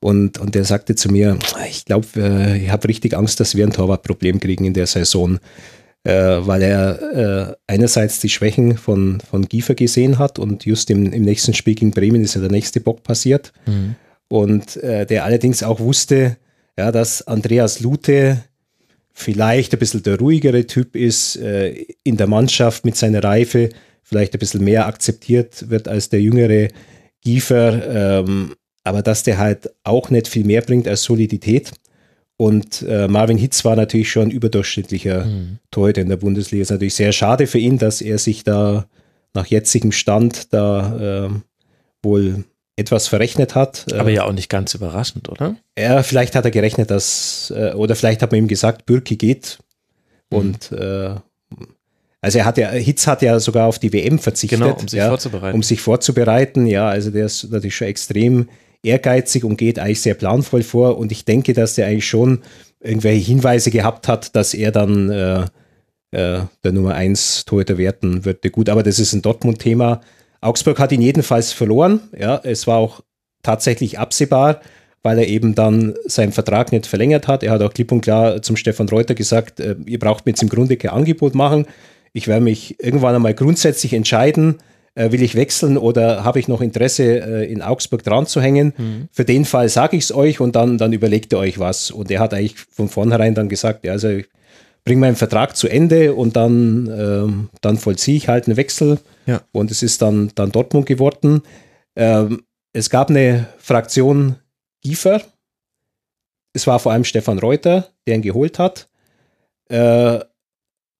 Und, 0.00 0.38
und 0.38 0.54
der 0.54 0.64
sagte 0.64 0.94
zu 0.94 1.10
mir, 1.10 1.38
ich 1.68 1.84
glaube, 1.84 2.06
äh, 2.16 2.58
ich 2.58 2.70
habe 2.70 2.88
richtig 2.88 3.16
Angst, 3.16 3.40
dass 3.40 3.56
wir 3.56 3.66
ein 3.66 3.72
Torwartproblem 3.72 4.40
kriegen 4.40 4.64
in 4.64 4.74
der 4.74 4.86
Saison, 4.86 5.38
äh, 6.04 6.12
weil 6.12 6.62
er 6.62 7.02
äh, 7.12 7.56
einerseits 7.66 8.20
die 8.20 8.28
Schwächen 8.28 8.76
von, 8.78 9.20
von 9.20 9.48
Giefer 9.48 9.74
gesehen 9.74 10.18
hat 10.18 10.38
und 10.38 10.64
just 10.64 10.90
im, 10.90 11.12
im 11.12 11.22
nächsten 11.22 11.52
Spiel 11.52 11.74
gegen 11.74 11.90
Bremen 11.90 12.22
ist 12.22 12.34
ja 12.34 12.40
der 12.40 12.50
nächste 12.50 12.80
Bock 12.80 13.02
passiert. 13.02 13.52
Und 14.28 14.76
äh, 14.76 15.06
der 15.06 15.24
allerdings 15.24 15.62
auch 15.62 15.80
wusste, 15.80 16.36
ja, 16.76 16.92
dass 16.92 17.26
Andreas 17.26 17.80
Lute 17.80 18.44
vielleicht 19.12 19.72
ein 19.72 19.78
bisschen 19.78 20.02
der 20.02 20.18
ruhigere 20.18 20.66
Typ 20.66 20.94
ist, 20.94 21.36
äh, 21.36 21.70
in 22.04 22.16
der 22.16 22.26
Mannschaft 22.28 22.84
mit 22.84 22.96
seiner 22.96 23.24
Reife 23.24 23.70
vielleicht 24.02 24.34
ein 24.34 24.38
bisschen 24.38 24.64
mehr 24.64 24.86
akzeptiert 24.86 25.70
wird 25.70 25.88
als 25.88 26.08
der 26.08 26.20
jüngere 26.22 26.68
Giefer, 27.22 28.20
ähm, 28.20 28.54
aber 28.84 29.02
dass 29.02 29.22
der 29.22 29.38
halt 29.38 29.70
auch 29.82 30.10
nicht 30.10 30.28
viel 30.28 30.44
mehr 30.44 30.62
bringt 30.62 30.86
als 30.86 31.02
Solidität. 31.02 31.72
Und 32.36 32.82
äh, 32.88 33.08
Marvin 33.08 33.36
Hitz 33.36 33.64
war 33.64 33.74
natürlich 33.74 34.10
schon 34.10 34.30
überdurchschnittlicher 34.30 35.24
Mhm. 35.24 35.58
Torhüter 35.72 36.02
in 36.02 36.08
der 36.08 36.16
Bundesliga. 36.16 36.62
Ist 36.62 36.70
natürlich 36.70 36.94
sehr 36.94 37.12
schade 37.12 37.48
für 37.48 37.58
ihn, 37.58 37.78
dass 37.78 38.00
er 38.00 38.18
sich 38.18 38.44
da 38.44 38.86
nach 39.34 39.46
jetzigem 39.46 39.90
Stand 39.90 40.52
da 40.54 41.26
äh, 41.26 41.30
wohl 42.02 42.44
etwas 42.78 43.08
verrechnet 43.08 43.54
hat. 43.54 43.86
Äh, 43.90 43.96
Aber 43.96 44.10
ja 44.10 44.24
auch 44.24 44.32
nicht 44.32 44.48
ganz 44.48 44.74
überraschend, 44.74 45.28
oder? 45.28 45.56
ja, 45.78 46.02
vielleicht 46.02 46.34
hat 46.34 46.44
er 46.44 46.50
gerechnet, 46.50 46.90
dass, 46.90 47.52
äh, 47.54 47.72
oder 47.72 47.96
vielleicht 47.96 48.22
hat 48.22 48.30
man 48.30 48.38
ihm 48.38 48.48
gesagt, 48.48 48.86
Bürki 48.86 49.16
geht. 49.16 49.58
Mhm. 50.30 50.38
Und 50.38 50.72
äh, 50.72 51.16
also 52.20 52.38
er 52.38 52.44
hat 52.44 52.58
ja, 52.58 52.70
Hitz 52.70 53.06
hat 53.06 53.22
ja 53.22 53.38
sogar 53.40 53.66
auf 53.66 53.78
die 53.78 53.92
WM 53.92 54.18
verzichtet. 54.18 54.60
Genau, 54.60 54.74
um 54.74 54.88
sich 54.88 54.98
ja, 54.98 55.08
vorzubereiten. 55.08 55.54
Um 55.54 55.62
sich 55.62 55.80
vorzubereiten, 55.80 56.66
ja, 56.66 56.88
also 56.88 57.10
der 57.10 57.26
ist 57.26 57.50
natürlich 57.50 57.76
schon 57.76 57.88
extrem 57.88 58.48
ehrgeizig 58.82 59.44
und 59.44 59.56
geht 59.56 59.78
eigentlich 59.78 60.00
sehr 60.00 60.14
planvoll 60.14 60.62
vor. 60.62 60.98
Und 60.98 61.12
ich 61.12 61.24
denke, 61.24 61.52
dass 61.52 61.74
der 61.74 61.86
eigentlich 61.86 62.06
schon 62.06 62.40
irgendwelche 62.80 63.24
Hinweise 63.24 63.70
gehabt 63.70 64.08
hat, 64.08 64.36
dass 64.36 64.54
er 64.54 64.70
dann 64.70 65.10
äh, 65.10 65.40
äh, 66.10 66.42
der 66.64 66.72
Nummer 66.72 66.94
1 66.94 67.44
Torhüter 67.44 67.76
werden 67.76 68.24
würde. 68.24 68.50
Gut, 68.50 68.68
aber 68.68 68.82
das 68.82 68.98
ist 68.98 69.12
ein 69.12 69.22
Dortmund-Thema. 69.22 70.00
Augsburg 70.40 70.78
hat 70.78 70.92
ihn 70.92 71.02
jedenfalls 71.02 71.52
verloren. 71.52 72.00
Ja, 72.18 72.40
es 72.42 72.66
war 72.66 72.78
auch 72.78 73.00
tatsächlich 73.42 73.98
absehbar, 73.98 74.60
weil 75.02 75.18
er 75.18 75.28
eben 75.28 75.54
dann 75.54 75.94
seinen 76.06 76.32
Vertrag 76.32 76.72
nicht 76.72 76.86
verlängert 76.86 77.28
hat. 77.28 77.42
Er 77.42 77.52
hat 77.52 77.62
auch 77.62 77.72
klipp 77.72 77.92
und 77.92 78.00
klar 78.00 78.42
zum 78.42 78.56
Stefan 78.56 78.88
Reuter 78.88 79.14
gesagt, 79.14 79.60
äh, 79.60 79.76
ihr 79.86 79.98
braucht 79.98 80.26
mir 80.26 80.32
jetzt 80.32 80.42
im 80.42 80.48
Grunde 80.48 80.76
kein 80.76 80.90
Angebot 80.90 81.34
machen. 81.34 81.66
Ich 82.12 82.28
werde 82.28 82.42
mich 82.42 82.76
irgendwann 82.82 83.14
einmal 83.14 83.34
grundsätzlich 83.34 83.92
entscheiden, 83.92 84.56
äh, 84.94 85.12
will 85.12 85.22
ich 85.22 85.34
wechseln 85.34 85.76
oder 85.76 86.24
habe 86.24 86.40
ich 86.40 86.48
noch 86.48 86.60
Interesse, 86.60 87.20
äh, 87.20 87.52
in 87.52 87.62
Augsburg 87.62 88.02
dran 88.02 88.26
zu 88.26 88.40
hängen. 88.40 89.08
Für 89.12 89.24
den 89.24 89.44
Fall 89.44 89.68
sage 89.68 89.96
ich 89.96 90.04
es 90.04 90.14
euch 90.14 90.40
und 90.40 90.56
dann, 90.56 90.78
dann 90.78 90.92
überlegt 90.92 91.32
ihr 91.32 91.38
euch 91.38 91.58
was. 91.58 91.90
Und 91.90 92.10
er 92.10 92.20
hat 92.20 92.34
eigentlich 92.34 92.56
von 92.58 92.88
vornherein 92.88 93.34
dann 93.34 93.48
gesagt, 93.48 93.84
ja, 93.84 93.92
also 93.92 94.08
ich 94.08 94.26
bringe 94.88 95.02
meinen 95.02 95.16
Vertrag 95.16 95.54
zu 95.54 95.68
Ende 95.68 96.14
und 96.14 96.34
dann, 96.34 96.86
ähm, 96.90 97.50
dann 97.60 97.76
vollziehe 97.76 98.16
ich 98.16 98.28
halt 98.28 98.46
einen 98.46 98.56
Wechsel. 98.56 98.98
Ja. 99.26 99.42
Und 99.52 99.70
es 99.70 99.82
ist 99.82 100.00
dann, 100.00 100.32
dann 100.34 100.50
Dortmund 100.50 100.86
geworden. 100.86 101.42
Ähm, 101.94 102.42
es 102.72 102.88
gab 102.88 103.10
eine 103.10 103.48
Fraktion 103.58 104.36
Giefer. 104.82 105.20
Es 106.54 106.66
war 106.66 106.78
vor 106.78 106.92
allem 106.92 107.04
Stefan 107.04 107.38
Reuter, 107.38 107.88
der 108.06 108.14
ihn 108.14 108.22
geholt 108.22 108.58
hat. 108.58 108.88
Äh, 109.68 110.20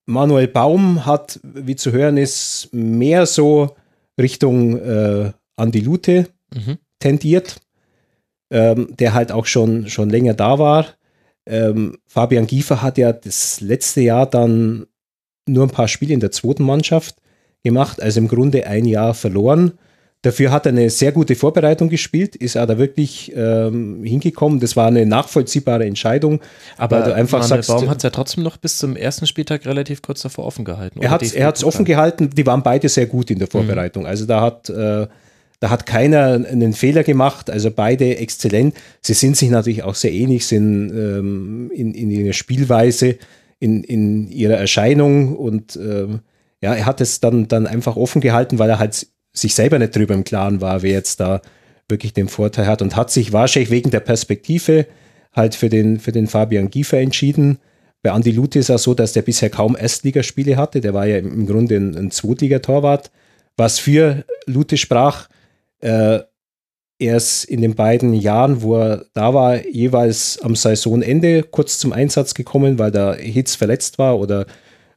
Manuel 0.06 0.48
Baum 0.48 1.06
hat, 1.06 1.40
wie 1.42 1.76
zu 1.76 1.90
hören 1.92 2.18
ist, 2.18 2.68
mehr 2.72 3.24
so 3.24 3.74
Richtung 4.20 4.78
äh, 4.78 5.32
Andi 5.56 5.80
Lute 5.80 6.28
Mhm. 6.54 6.78
tendiert, 6.98 7.60
ähm, 8.50 8.94
der 8.98 9.12
halt 9.14 9.32
auch 9.32 9.44
schon, 9.46 9.88
schon 9.88 10.08
länger 10.10 10.34
da 10.34 10.58
war. 10.58 10.86
Ähm, 11.48 11.96
Fabian 12.06 12.46
Giefer 12.46 12.82
hat 12.82 12.98
ja 12.98 13.12
das 13.12 13.60
letzte 13.60 14.02
Jahr 14.02 14.26
dann 14.26 14.86
nur 15.46 15.64
ein 15.64 15.70
paar 15.70 15.88
Spiele 15.88 16.14
in 16.14 16.20
der 16.20 16.30
zweiten 16.30 16.62
Mannschaft 16.62 17.16
gemacht, 17.64 18.02
also 18.02 18.20
im 18.20 18.28
Grunde 18.28 18.66
ein 18.66 18.84
Jahr 18.84 19.14
verloren. 19.14 19.72
Dafür 20.22 20.50
hat 20.50 20.66
er 20.66 20.72
eine 20.72 20.90
sehr 20.90 21.12
gute 21.12 21.36
Vorbereitung 21.36 21.88
gespielt, 21.88 22.34
ist 22.34 22.56
er 22.56 22.66
da 22.66 22.76
wirklich 22.76 23.32
ähm, 23.36 24.02
hingekommen. 24.02 24.58
Das 24.58 24.74
war 24.74 24.88
eine 24.88 25.06
nachvollziehbare 25.06 25.86
Entscheidung. 25.86 26.40
Aber 26.76 27.02
du 27.02 27.14
einfach 27.14 27.38
Manuel 27.38 27.62
sagst, 27.62 27.68
Baum 27.68 27.88
hat 27.88 27.98
es 27.98 28.02
ja 28.02 28.10
trotzdem 28.10 28.42
noch 28.42 28.56
bis 28.56 28.78
zum 28.78 28.96
ersten 28.96 29.28
Spieltag 29.28 29.64
relativ 29.64 30.02
kurz 30.02 30.22
davor 30.22 30.44
offen 30.44 30.64
gehalten. 30.64 31.00
Er 31.00 31.10
hat 31.10 31.22
es 31.22 31.64
offen 31.64 31.84
gehalten, 31.84 32.30
die 32.30 32.44
waren 32.46 32.64
beide 32.64 32.88
sehr 32.88 33.06
gut 33.06 33.30
in 33.30 33.38
der 33.38 33.46
Vorbereitung. 33.46 34.06
Also 34.06 34.26
da 34.26 34.40
hat, 34.40 34.68
äh, 34.70 35.06
da 35.60 35.70
hat 35.70 35.86
keiner 35.86 36.34
einen 36.34 36.72
Fehler 36.72 37.02
gemacht, 37.02 37.50
also 37.50 37.70
beide 37.70 38.16
exzellent. 38.18 38.76
Sie 39.00 39.14
sind 39.14 39.36
sich 39.36 39.50
natürlich 39.50 39.82
auch 39.82 39.96
sehr 39.96 40.12
ähnlich, 40.12 40.46
sind 40.46 40.90
ähm, 40.90 41.70
in, 41.74 41.94
in 41.94 42.10
ihrer 42.10 42.32
Spielweise, 42.32 43.16
in, 43.58 43.82
in 43.82 44.28
ihrer 44.28 44.56
Erscheinung 44.56 45.36
und 45.36 45.76
ähm, 45.76 46.20
ja, 46.60 46.74
er 46.74 46.86
hat 46.86 47.00
es 47.00 47.20
dann, 47.20 47.48
dann 47.48 47.66
einfach 47.66 47.96
offen 47.96 48.20
gehalten, 48.20 48.58
weil 48.58 48.70
er 48.70 48.78
halt 48.78 49.06
sich 49.32 49.54
selber 49.54 49.78
nicht 49.78 49.94
drüber 49.94 50.14
im 50.14 50.24
Klaren 50.24 50.60
war, 50.60 50.82
wer 50.82 50.92
jetzt 50.92 51.20
da 51.20 51.40
wirklich 51.88 52.12
den 52.12 52.28
Vorteil 52.28 52.66
hat 52.66 52.82
und 52.82 52.96
hat 52.96 53.10
sich 53.10 53.32
wahrscheinlich 53.32 53.70
wegen 53.70 53.90
der 53.90 54.00
Perspektive 54.00 54.86
halt 55.32 55.54
für 55.54 55.68
den, 55.68 55.98
für 55.98 56.12
den 56.12 56.26
Fabian 56.26 56.70
Giefer 56.70 56.98
entschieden. 56.98 57.58
Bei 58.02 58.12
Andi 58.12 58.30
Lute 58.30 58.58
ist 58.58 58.70
es 58.70 58.74
auch 58.74 58.78
so, 58.78 58.94
dass 58.94 59.12
der 59.12 59.22
bisher 59.22 59.50
kaum 59.50 59.76
Erstligaspiele 59.76 60.56
hatte. 60.56 60.80
Der 60.80 60.94
war 60.94 61.06
ja 61.06 61.18
im 61.18 61.46
Grunde 61.46 61.76
ein, 61.76 61.96
ein 61.96 62.10
Zweitligatorwart. 62.10 63.10
Was 63.56 63.78
für 63.78 64.24
Lute 64.46 64.76
sprach, 64.76 65.28
äh, 65.80 66.20
er 67.00 67.16
ist 67.16 67.44
in 67.44 67.62
den 67.62 67.74
beiden 67.74 68.12
Jahren, 68.12 68.62
wo 68.62 68.76
er 68.76 69.04
da 69.14 69.32
war, 69.32 69.64
jeweils 69.66 70.40
am 70.42 70.56
Saisonende 70.56 71.44
kurz 71.44 71.78
zum 71.78 71.92
Einsatz 71.92 72.34
gekommen, 72.34 72.78
weil 72.78 72.90
der 72.90 73.14
Hitz 73.14 73.54
verletzt 73.54 73.98
war 73.98 74.18
oder 74.18 74.46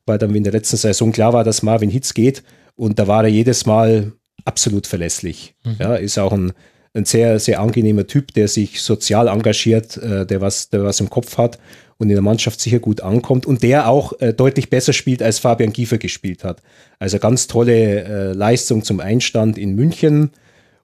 weil 0.05 0.17
dann 0.17 0.33
in 0.35 0.43
der 0.43 0.53
letzten 0.53 0.77
Saison 0.77 1.11
klar 1.11 1.33
war, 1.33 1.43
dass 1.43 1.61
Marvin 1.61 1.91
Hitz 1.91 2.13
geht. 2.13 2.43
Und 2.75 2.97
da 2.97 3.07
war 3.07 3.23
er 3.23 3.29
jedes 3.29 3.67
Mal 3.67 4.13
absolut 4.45 4.87
verlässlich. 4.87 5.53
Ja, 5.79 5.95
ist 5.95 6.17
auch 6.17 6.33
ein, 6.33 6.53
ein 6.95 7.05
sehr, 7.05 7.39
sehr 7.39 7.59
angenehmer 7.59 8.07
Typ, 8.07 8.33
der 8.33 8.47
sich 8.47 8.81
sozial 8.81 9.27
engagiert, 9.27 9.97
äh, 9.97 10.25
der, 10.25 10.41
was, 10.41 10.69
der 10.69 10.83
was 10.83 10.99
im 10.99 11.09
Kopf 11.11 11.37
hat 11.37 11.59
und 11.99 12.09
in 12.09 12.15
der 12.15 12.23
Mannschaft 12.23 12.59
sicher 12.59 12.79
gut 12.79 13.01
ankommt 13.01 13.45
und 13.45 13.61
der 13.61 13.87
auch 13.87 14.19
äh, 14.19 14.33
deutlich 14.33 14.71
besser 14.71 14.93
spielt, 14.93 15.21
als 15.21 15.37
Fabian 15.37 15.71
Giefer 15.71 15.99
gespielt 15.99 16.43
hat. 16.43 16.63
Also 16.97 17.19
ganz 17.19 17.45
tolle 17.45 18.03
äh, 18.03 18.33
Leistung 18.33 18.83
zum 18.83 18.99
Einstand 18.99 19.59
in 19.59 19.75
München 19.75 20.31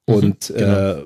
und 0.08 0.50
äh, 0.52 1.04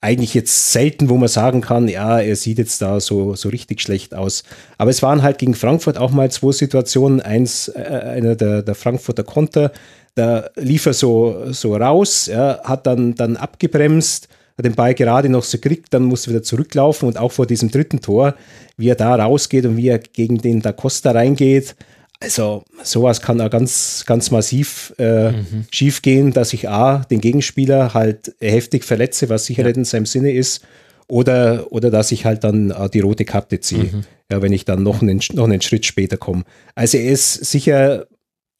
eigentlich 0.00 0.32
jetzt 0.34 0.72
selten, 0.72 1.08
wo 1.08 1.16
man 1.16 1.28
sagen 1.28 1.60
kann, 1.60 1.86
ja, 1.86 2.20
er 2.20 2.34
sieht 2.36 2.58
jetzt 2.58 2.80
da 2.80 3.00
so, 3.00 3.34
so 3.34 3.50
richtig 3.50 3.82
schlecht 3.82 4.14
aus. 4.14 4.44
Aber 4.78 4.90
es 4.90 5.02
waren 5.02 5.22
halt 5.22 5.38
gegen 5.38 5.54
Frankfurt 5.54 5.98
auch 5.98 6.10
mal 6.10 6.30
zwei 6.30 6.52
Situationen. 6.52 7.20
Eins, 7.20 7.68
äh, 7.68 7.80
einer 7.80 8.34
der, 8.34 8.62
der 8.62 8.74
Frankfurter 8.74 9.24
Konter, 9.24 9.72
da 10.14 10.48
lief 10.56 10.86
er 10.86 10.94
so, 10.94 11.52
so 11.52 11.76
raus, 11.76 12.26
ja, 12.26 12.60
hat 12.64 12.86
dann, 12.86 13.14
dann 13.14 13.36
abgebremst, 13.36 14.28
hat 14.56 14.64
den 14.64 14.74
Ball 14.74 14.94
gerade 14.94 15.28
noch 15.28 15.44
so 15.44 15.58
gekriegt, 15.58 15.88
dann 15.90 16.04
musste 16.04 16.30
wieder 16.30 16.42
zurücklaufen 16.42 17.06
und 17.06 17.18
auch 17.18 17.32
vor 17.32 17.46
diesem 17.46 17.70
dritten 17.70 18.00
Tor, 18.00 18.34
wie 18.76 18.88
er 18.88 18.96
da 18.96 19.14
rausgeht 19.14 19.66
und 19.66 19.76
wie 19.76 19.88
er 19.88 19.98
gegen 19.98 20.38
den 20.38 20.62
Da 20.62 20.72
Costa 20.72 21.12
reingeht. 21.12 21.76
Also 22.22 22.64
sowas 22.82 23.22
kann 23.22 23.40
auch 23.40 23.48
ganz, 23.48 24.04
ganz 24.06 24.30
massiv 24.30 24.92
äh, 24.98 25.32
schief 25.70 26.02
gehen, 26.02 26.32
dass 26.32 26.52
ich 26.52 26.68
A, 26.68 26.98
den 26.98 27.22
Gegenspieler 27.22 27.94
halt 27.94 28.34
heftig 28.40 28.84
verletze, 28.84 29.30
was 29.30 29.46
sicher 29.46 29.62
nicht 29.64 29.78
in 29.78 29.84
seinem 29.84 30.04
Sinne 30.04 30.32
ist, 30.32 30.62
oder, 31.08 31.72
oder 31.72 31.90
dass 31.90 32.12
ich 32.12 32.26
halt 32.26 32.44
dann 32.44 32.70
äh, 32.70 32.90
die 32.90 33.00
rote 33.00 33.24
Karte 33.24 33.58
ziehe, 33.60 34.04
ja, 34.30 34.42
wenn 34.42 34.52
ich 34.52 34.66
dann 34.66 34.82
noch 34.82 35.00
einen, 35.02 35.20
noch 35.32 35.44
einen 35.44 35.62
Schritt 35.62 35.86
später 35.86 36.18
komme. 36.18 36.44
Also 36.74 36.98
er 36.98 37.10
ist 37.10 37.34
sicher 37.46 38.06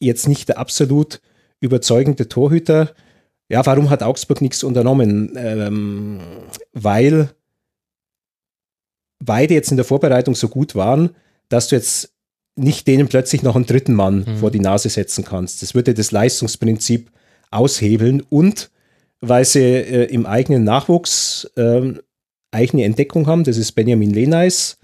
jetzt 0.01 0.27
nicht 0.27 0.49
der 0.49 0.59
absolut 0.59 1.21
überzeugende 1.61 2.29
Torhüter. 2.29 2.95
Ja, 3.51 3.65
warum 3.67 3.91
hat 3.91 4.03
Augsburg 4.03 4.41
nichts 4.41 4.65
unternommen? 4.65 5.35
Ähm, 5.37 6.21
weil 6.73 7.31
beide 9.23 9.55
jetzt 9.55 9.71
in 9.71 9.77
der 9.77 9.85
Vorbereitung 9.85 10.35
so 10.35 10.49
gut 10.49 10.75
waren, 10.75 11.11
dass 11.51 11.69
du 11.69 11.77
jetzt 11.77 12.15
nicht 12.57 12.87
denen 12.87 13.09
plötzlich 13.09 13.43
noch 13.43 13.57
einen 13.57 13.67
dritten 13.67 13.95
Mann 13.95 14.25
vor 14.39 14.51
die 14.51 14.61
Nase 14.61 14.89
setzen 14.89 15.25
kannst. 15.25 15.63
Das 15.63 15.75
würde 15.75 15.95
das 15.95 16.11
Leistungsprinzip 16.11 17.11
aushebeln 17.51 18.23
und 18.29 18.71
weil 19.21 19.45
sie 19.45 19.61
äh, 19.61 20.05
im 20.07 20.27
eigenen 20.27 20.65
Nachwuchs 20.65 21.51
ähm, 21.57 22.01
eigene 22.51 22.85
Entdeckung 22.85 23.27
haben, 23.27 23.45
das 23.45 23.57
ist 23.57 23.73
Benjamin 23.73 24.11
Lenais, 24.11 24.79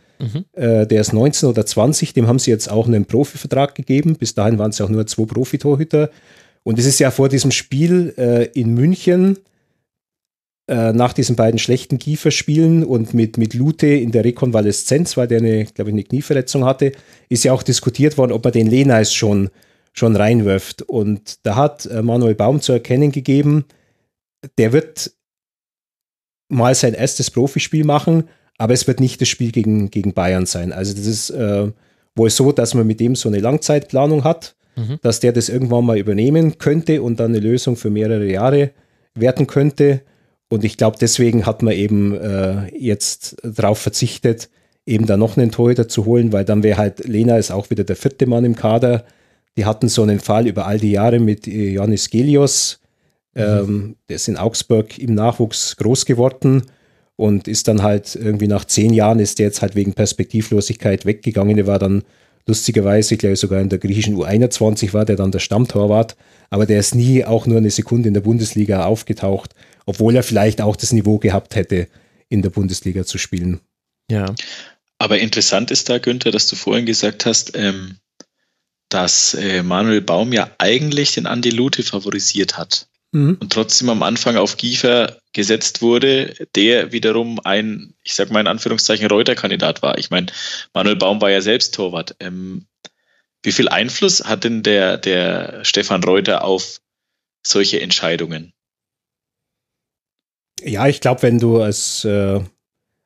äh, 0.52 0.86
der 0.86 1.00
ist 1.00 1.12
19 1.12 1.48
oder 1.48 1.66
20, 1.66 2.14
dem 2.14 2.26
haben 2.26 2.38
sie 2.38 2.50
jetzt 2.50 2.70
auch 2.70 2.86
einen 2.86 3.04
Profivertrag 3.04 3.74
gegeben. 3.74 4.16
Bis 4.16 4.34
dahin 4.34 4.58
waren 4.58 4.70
es 4.70 4.80
auch 4.80 4.88
nur 4.88 5.06
zwei 5.06 5.24
Profitorhüter. 5.24 6.10
Und 6.62 6.78
es 6.78 6.86
ist 6.86 6.98
ja 6.98 7.10
vor 7.10 7.28
diesem 7.28 7.50
Spiel 7.50 8.14
äh, 8.16 8.44
in 8.58 8.74
München, 8.74 9.38
äh, 10.68 10.92
nach 10.92 11.12
diesen 11.12 11.36
beiden 11.36 11.58
schlechten 11.58 11.98
Kieferspielen 11.98 12.84
und 12.84 13.14
mit, 13.14 13.38
mit 13.38 13.54
Lute 13.54 13.86
in 13.86 14.12
der 14.12 14.24
Rekonvaleszenz, 14.24 15.16
weil 15.16 15.28
der 15.28 15.38
eine, 15.38 15.64
glaube 15.66 15.90
ich, 15.90 15.94
eine 15.94 16.02
Knieverletzung 16.02 16.64
hatte, 16.64 16.92
ist 17.28 17.44
ja 17.44 17.52
auch 17.52 17.62
diskutiert 17.62 18.18
worden, 18.18 18.32
ob 18.32 18.44
man 18.44 18.52
den 18.52 18.66
Lenais 18.66 19.14
schon, 19.14 19.50
schon 19.92 20.16
reinwirft. 20.16 20.82
Und 20.82 21.46
da 21.46 21.56
hat 21.56 21.86
äh, 21.86 22.02
Manuel 22.02 22.34
Baum 22.34 22.60
zu 22.60 22.72
erkennen 22.72 23.12
gegeben, 23.12 23.64
der 24.58 24.72
wird 24.72 25.12
mal 26.48 26.74
sein 26.74 26.94
erstes 26.94 27.30
Profispiel 27.30 27.84
machen, 27.84 28.24
aber 28.58 28.72
es 28.74 28.86
wird 28.86 29.00
nicht 29.00 29.20
das 29.20 29.28
Spiel 29.28 29.52
gegen, 29.52 29.90
gegen 29.90 30.14
Bayern 30.14 30.46
sein. 30.46 30.72
Also 30.72 30.94
das 30.94 31.06
ist 31.06 31.30
äh, 31.30 31.70
wohl 32.14 32.30
so, 32.30 32.52
dass 32.52 32.74
man 32.74 32.86
mit 32.86 33.00
dem 33.00 33.14
so 33.14 33.28
eine 33.28 33.40
Langzeitplanung 33.40 34.24
hat, 34.24 34.56
dass 35.00 35.20
der 35.20 35.32
das 35.32 35.48
irgendwann 35.48 35.86
mal 35.86 35.98
übernehmen 35.98 36.58
könnte 36.58 37.00
und 37.00 37.18
dann 37.18 37.30
eine 37.30 37.40
Lösung 37.40 37.76
für 37.76 37.88
mehrere 37.88 38.26
Jahre 38.26 38.72
werden 39.14 39.46
könnte. 39.46 40.02
Und 40.48 40.64
ich 40.64 40.76
glaube, 40.76 40.96
deswegen 41.00 41.46
hat 41.46 41.62
man 41.62 41.74
eben 41.74 42.14
äh, 42.14 42.68
jetzt 42.76 43.36
darauf 43.42 43.78
verzichtet, 43.78 44.48
eben 44.84 45.06
da 45.06 45.16
noch 45.16 45.36
einen 45.36 45.50
Torhüter 45.50 45.88
zu 45.88 46.04
holen, 46.04 46.32
weil 46.32 46.44
dann 46.44 46.62
wäre 46.62 46.78
halt, 46.78 47.06
Lena 47.06 47.36
ist 47.36 47.50
auch 47.50 47.70
wieder 47.70 47.82
der 47.82 47.96
vierte 47.96 48.26
Mann 48.26 48.44
im 48.44 48.54
Kader. 48.54 49.04
Die 49.56 49.64
hatten 49.64 49.88
so 49.88 50.02
einen 50.02 50.20
Fall 50.20 50.46
über 50.46 50.66
all 50.66 50.78
die 50.78 50.92
Jahre 50.92 51.18
mit 51.18 51.48
äh, 51.48 51.72
Janis 51.72 52.10
Gelios. 52.10 52.78
Ähm, 53.34 53.96
der 54.08 54.16
ist 54.16 54.28
in 54.28 54.36
Augsburg 54.36 54.98
im 54.98 55.14
Nachwuchs 55.14 55.76
groß 55.76 56.06
geworden. 56.06 56.62
und 57.16 57.48
ist 57.48 57.66
dann 57.66 57.82
halt 57.82 58.14
irgendwie 58.14 58.46
nach 58.46 58.64
zehn 58.66 58.92
Jahren 58.92 59.18
ist 59.18 59.38
der 59.38 59.46
jetzt 59.46 59.62
halt 59.62 59.74
wegen 59.74 59.94
Perspektivlosigkeit 59.94 61.06
weggegangen. 61.06 61.56
Der 61.56 61.66
war 61.66 61.78
dann 61.78 62.02
lustigerweise, 62.46 63.14
ich 63.14 63.20
glaube 63.20 63.36
sogar 63.36 63.60
in 63.60 63.68
der 63.68 63.78
griechischen 63.78 64.16
U21 64.16 64.92
war 64.92 65.04
der 65.04 65.16
dann 65.16 65.32
der 65.32 65.38
Stammtorwart, 65.40 66.16
aber 66.50 66.66
der 66.66 66.78
ist 66.78 66.94
nie 66.94 67.24
auch 67.24 67.46
nur 67.46 67.58
eine 67.58 67.70
Sekunde 67.70 68.08
in 68.08 68.14
der 68.14 68.20
Bundesliga 68.20 68.84
aufgetaucht, 68.84 69.54
obwohl 69.86 70.14
er 70.14 70.22
vielleicht 70.22 70.60
auch 70.60 70.76
das 70.76 70.92
Niveau 70.92 71.18
gehabt 71.18 71.54
hätte, 71.54 71.88
in 72.28 72.42
der 72.42 72.50
Bundesliga 72.50 73.04
zu 73.04 73.18
spielen. 73.18 73.60
Ja. 74.10 74.34
Aber 74.98 75.18
interessant 75.18 75.70
ist 75.70 75.88
da, 75.88 75.98
Günther, 75.98 76.30
dass 76.30 76.48
du 76.48 76.56
vorhin 76.56 76.86
gesagt 76.86 77.26
hast, 77.26 77.56
ähm, 77.56 77.96
dass 78.88 79.34
äh, 79.34 79.62
Manuel 79.62 80.00
Baum 80.00 80.32
ja 80.32 80.50
eigentlich 80.58 81.12
den 81.12 81.26
Andi 81.26 81.50
Lute 81.50 81.82
favorisiert 81.82 82.56
hat. 82.56 82.88
Mhm. 83.12 83.36
Und 83.40 83.52
trotzdem 83.52 83.88
am 83.88 84.02
Anfang 84.02 84.36
auf 84.36 84.56
Giefer 84.56 85.18
gesetzt 85.32 85.82
wurde, 85.82 86.34
der 86.54 86.92
wiederum 86.92 87.40
ein, 87.44 87.94
ich 88.02 88.14
sag 88.14 88.30
mal 88.30 88.40
in 88.40 88.46
Anführungszeichen, 88.46 89.06
Reuter-Kandidat 89.06 89.82
war. 89.82 89.98
Ich 89.98 90.10
meine, 90.10 90.26
Manuel 90.72 90.96
Baum 90.96 91.20
war 91.20 91.30
ja 91.30 91.40
selbst 91.40 91.74
Torwart. 91.74 92.16
Ähm, 92.20 92.66
wie 93.42 93.52
viel 93.52 93.68
Einfluss 93.68 94.24
hat 94.24 94.44
denn 94.44 94.62
der, 94.62 94.96
der 94.96 95.64
Stefan 95.64 96.02
Reuter 96.02 96.44
auf 96.44 96.80
solche 97.44 97.80
Entscheidungen? 97.80 98.52
Ja, 100.66 100.86
ich 100.88 101.00
glaube, 101.00 101.22
wenn 101.22 101.38
du 101.38 101.60
als, 101.60 102.04
äh, 102.04 102.40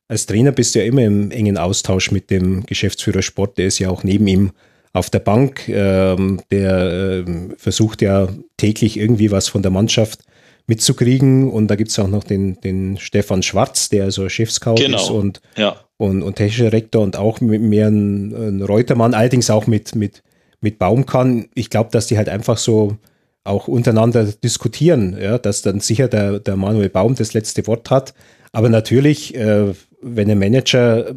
als 0.07 0.25
Trainer 0.25 0.51
bist, 0.51 0.75
ja 0.75 0.83
immer 0.83 1.03
im 1.03 1.31
engen 1.31 1.57
Austausch 1.57 2.11
mit 2.11 2.29
dem 2.31 2.65
Geschäftsführer 2.65 3.21
Sport, 3.21 3.57
der 3.57 3.67
ist 3.67 3.79
ja 3.79 3.89
auch 3.89 4.03
neben 4.03 4.27
ihm 4.27 4.51
auf 4.93 5.09
der 5.09 5.19
Bank, 5.19 5.69
ähm, 5.69 6.41
der 6.51 7.23
äh, 7.25 7.25
versucht 7.57 8.01
ja 8.01 8.27
täglich 8.57 8.97
irgendwie 8.97 9.31
was 9.31 9.47
von 9.47 9.61
der 9.61 9.71
Mannschaft 9.71 10.23
mitzukriegen. 10.67 11.49
Und 11.49 11.67
da 11.67 11.75
gibt 11.75 11.91
es 11.91 11.99
auch 11.99 12.07
noch 12.07 12.23
den, 12.23 12.59
den 12.61 12.97
Stefan 12.97 13.43
Schwarz, 13.43 13.89
der 13.89 14.05
also 14.05 14.27
Chefscout 14.27 14.75
Genau. 14.75 14.97
ist 14.97 15.09
und, 15.09 15.41
Ja, 15.55 15.77
und, 15.97 16.23
und 16.23 16.35
technischer 16.35 16.73
Rektor 16.73 17.03
und 17.03 17.15
auch 17.15 17.41
mit 17.41 17.61
mehr 17.61 17.87
ein, 17.87 18.33
ein 18.33 18.61
Reutermann, 18.63 19.13
allerdings 19.13 19.49
auch 19.49 19.67
mit, 19.67 19.95
mit, 19.95 20.23
mit 20.59 20.79
Baum 20.79 21.05
kann. 21.05 21.47
Ich 21.53 21.69
glaube, 21.69 21.91
dass 21.91 22.07
die 22.07 22.17
halt 22.17 22.27
einfach 22.27 22.57
so 22.57 22.97
auch 23.43 23.67
untereinander 23.67 24.25
diskutieren, 24.25 25.17
ja, 25.19 25.37
dass 25.37 25.61
dann 25.61 25.79
sicher 25.79 26.07
der, 26.07 26.39
der 26.39 26.55
Manuel 26.55 26.89
Baum 26.89 27.15
das 27.15 27.33
letzte 27.33 27.65
Wort 27.67 27.89
hat. 27.89 28.13
Aber 28.51 28.69
natürlich, 28.69 29.35
äh, 29.35 29.73
wenn 30.01 30.29
ein 30.29 30.39
Manager 30.39 31.15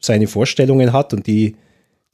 seine 0.00 0.26
Vorstellungen 0.26 0.92
hat 0.92 1.12
und 1.12 1.26
die, 1.26 1.56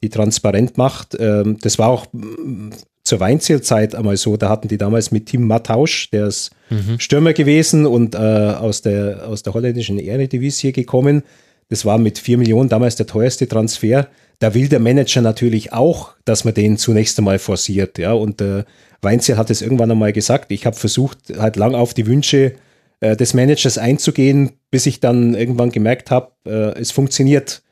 die 0.01 0.09
transparent 0.09 0.77
macht, 0.77 1.15
ähm, 1.19 1.57
das 1.61 1.79
war 1.79 1.89
auch 1.89 2.07
mm, 2.11 2.71
zur 3.03 3.19
Weinzierzeit 3.19 3.95
einmal 3.95 4.17
so, 4.17 4.37
da 4.37 4.49
hatten 4.49 4.69
die 4.69 4.77
damals 4.77 5.11
mit 5.11 5.27
Tim 5.27 5.45
Mattausch, 5.45 6.09
der 6.11 6.27
ist 6.27 6.51
Stürmer 6.99 7.33
gewesen 7.33 7.85
und 7.85 8.15
äh, 8.15 8.17
aus, 8.17 8.81
der, 8.81 9.27
aus 9.27 9.43
der 9.43 9.53
holländischen 9.53 9.99
Eredivisie 9.99 10.71
gekommen. 10.71 11.23
Das 11.69 11.85
war 11.85 11.97
mit 11.97 12.17
4 12.17 12.37
Millionen 12.37 12.69
damals 12.69 12.95
der 12.95 13.07
teuerste 13.07 13.47
Transfer. 13.47 14.07
Da 14.39 14.53
will 14.53 14.67
der 14.69 14.79
Manager 14.79 15.21
natürlich 15.21 15.73
auch, 15.73 16.13
dass 16.25 16.45
man 16.45 16.53
den 16.53 16.77
zunächst 16.77 17.17
einmal 17.17 17.39
forciert. 17.39 17.97
Ja? 17.97 18.13
Und 18.13 18.41
äh, 18.41 18.63
Weinzier 19.03 19.37
hat 19.37 19.49
es 19.49 19.61
irgendwann 19.61 19.91
einmal 19.91 20.13
gesagt. 20.13 20.51
Ich 20.51 20.65
habe 20.65 20.75
versucht, 20.75 21.19
halt 21.37 21.55
lang 21.55 21.75
auf 21.75 21.93
die 21.93 22.07
Wünsche 22.07 22.53
äh, 22.99 23.15
des 23.15 23.33
Managers 23.33 23.77
einzugehen, 23.77 24.53
bis 24.71 24.85
ich 24.85 24.99
dann 24.99 25.33
irgendwann 25.33 25.71
gemerkt 25.71 26.11
habe, 26.11 26.31
äh, 26.45 26.79
es 26.79 26.91
funktioniert 26.91 27.63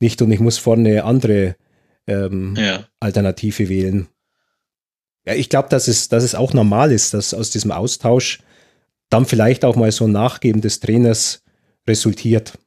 nicht 0.00 0.22
und 0.22 0.30
ich 0.30 0.40
muss 0.40 0.58
vorne 0.58 0.88
eine 0.88 1.04
andere 1.04 1.56
ähm, 2.06 2.54
ja. 2.56 2.84
Alternative 3.00 3.68
wählen. 3.68 4.08
Ja, 5.26 5.34
ich 5.34 5.50
glaube, 5.50 5.68
dass 5.68 5.88
es, 5.88 6.08
dass 6.08 6.24
es 6.24 6.34
auch 6.34 6.54
normal 6.54 6.90
ist, 6.90 7.12
dass 7.12 7.34
aus 7.34 7.50
diesem 7.50 7.70
Austausch 7.70 8.40
dann 9.10 9.26
vielleicht 9.26 9.64
auch 9.64 9.76
mal 9.76 9.92
so 9.92 10.06
ein 10.06 10.12
Nachgeben 10.12 10.62
des 10.62 10.80
Trainers 10.80 11.42
resultiert. 11.86 12.58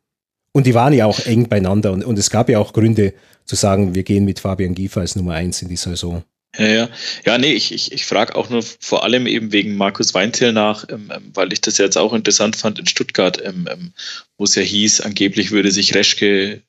Und 0.53 0.67
die 0.67 0.73
waren 0.73 0.93
ja 0.93 1.05
auch 1.05 1.19
eng 1.25 1.47
beieinander 1.47 1.91
und, 1.91 2.03
und 2.03 2.19
es 2.19 2.29
gab 2.29 2.49
ja 2.49 2.59
auch 2.59 2.73
Gründe 2.73 3.13
zu 3.45 3.55
sagen, 3.55 3.95
wir 3.95 4.03
gehen 4.03 4.25
mit 4.25 4.39
Fabian 4.39 4.75
Giefer 4.75 5.01
als 5.01 5.15
Nummer 5.15 5.33
eins 5.33 5.61
in 5.61 5.69
die 5.69 5.75
Saison. 5.75 6.23
Ja, 6.57 6.67
ja. 6.67 6.89
Ja, 7.25 7.37
nee, 7.37 7.53
ich, 7.53 7.71
ich, 7.71 7.91
ich 7.91 8.05
frage 8.05 8.35
auch 8.35 8.49
nur 8.49 8.61
vor 8.61 9.03
allem 9.03 9.25
eben 9.25 9.51
wegen 9.51 9.77
Markus 9.77 10.13
Weinzel 10.13 10.51
nach, 10.51 10.85
ähm, 10.89 11.11
ähm, 11.15 11.31
weil 11.33 11.53
ich 11.53 11.61
das 11.61 11.77
jetzt 11.77 11.97
auch 11.97 12.13
interessant 12.13 12.55
fand 12.55 12.77
in 12.77 12.87
Stuttgart, 12.87 13.41
ähm, 13.43 13.67
ähm, 13.71 13.93
wo 14.37 14.43
es 14.43 14.55
ja 14.55 14.61
hieß, 14.61 15.01
angeblich 15.01 15.51
würde 15.51 15.71
sich 15.71 15.95
Reschke 15.95 16.61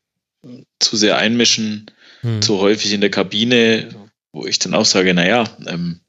äh, 0.45 0.49
zu 0.79 0.97
sehr 0.97 1.19
einmischen, 1.19 1.91
Hm. 2.23 2.41
zu 2.41 2.61
häufig 2.61 2.93
in 2.93 3.01
der 3.01 3.11
Kabine, 3.11 3.89
wo 4.33 4.47
ich 4.47 4.61
dann 4.61 4.75
auch 4.75 4.85
sage, 4.85 5.13
naja, 5.13 5.45
ähm, 5.67 6.01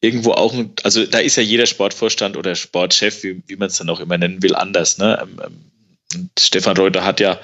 irgendwo 0.00 0.32
auch, 0.32 0.54
also 0.82 1.04
da 1.06 1.18
ist 1.18 1.36
ja 1.36 1.42
jeder 1.42 1.66
Sportvorstand 1.66 2.36
oder 2.36 2.54
Sportchef, 2.54 3.22
wie, 3.22 3.42
wie 3.46 3.56
man 3.56 3.68
es 3.68 3.78
dann 3.78 3.90
auch 3.90 4.00
immer 4.00 4.18
nennen 4.18 4.42
will, 4.42 4.54
anders. 4.54 4.98
Ne? 4.98 5.18
Ähm, 5.22 5.40
ähm, 5.44 5.70
und 6.14 6.30
Stefan 6.38 6.76
Reuter 6.76 7.04
hat 7.04 7.20
ja 7.20 7.40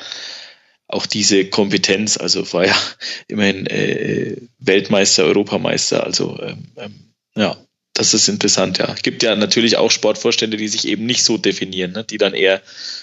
auch 0.93 1.07
diese 1.07 1.45
Kompetenz, 1.47 2.17
also 2.17 2.53
war 2.53 2.67
ja 2.67 2.77
immerhin 3.29 3.67
äh, 3.67 4.37
Weltmeister, 4.59 5.25
Europameister, 5.25 6.05
also 6.05 6.39
ähm, 6.43 6.65
ähm, 6.77 6.95
ja, 7.37 7.57
das 7.95 8.15
ist 8.15 8.29
interessant, 8.29 8.79
ja. 8.79 8.93
Es 8.93 9.03
gibt 9.03 9.23
ja 9.23 9.37
natürlich 9.37 9.77
auch 9.77 9.91
Sportvorstände, 9.91 10.57
die 10.57 10.69
sich 10.69 10.87
eben 10.89 11.07
nicht 11.07 11.23
so 11.25 11.37
definieren, 11.39 11.93
ne? 11.93 12.05
die 12.05 12.19
dann 12.19 12.35
eher 12.35 12.63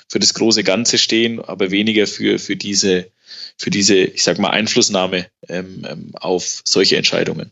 für 0.10 0.20
das 0.20 0.34
große 0.34 0.64
Ganze 0.64 0.98
stehen, 0.98 1.40
aber 1.40 1.72
weniger 1.72 2.08
für, 2.08 2.40
für 2.40 2.56
diese, 2.56 3.08
für 3.58 3.70
diese, 3.70 3.96
ich 3.96 4.24
sag 4.24 4.40
mal, 4.40 4.50
Einflussnahme 4.50 5.28
ähm, 5.50 5.86
ähm, 5.90 6.12
auf 6.16 6.62
solche 6.66 6.98
Entscheidungen. 6.98 7.52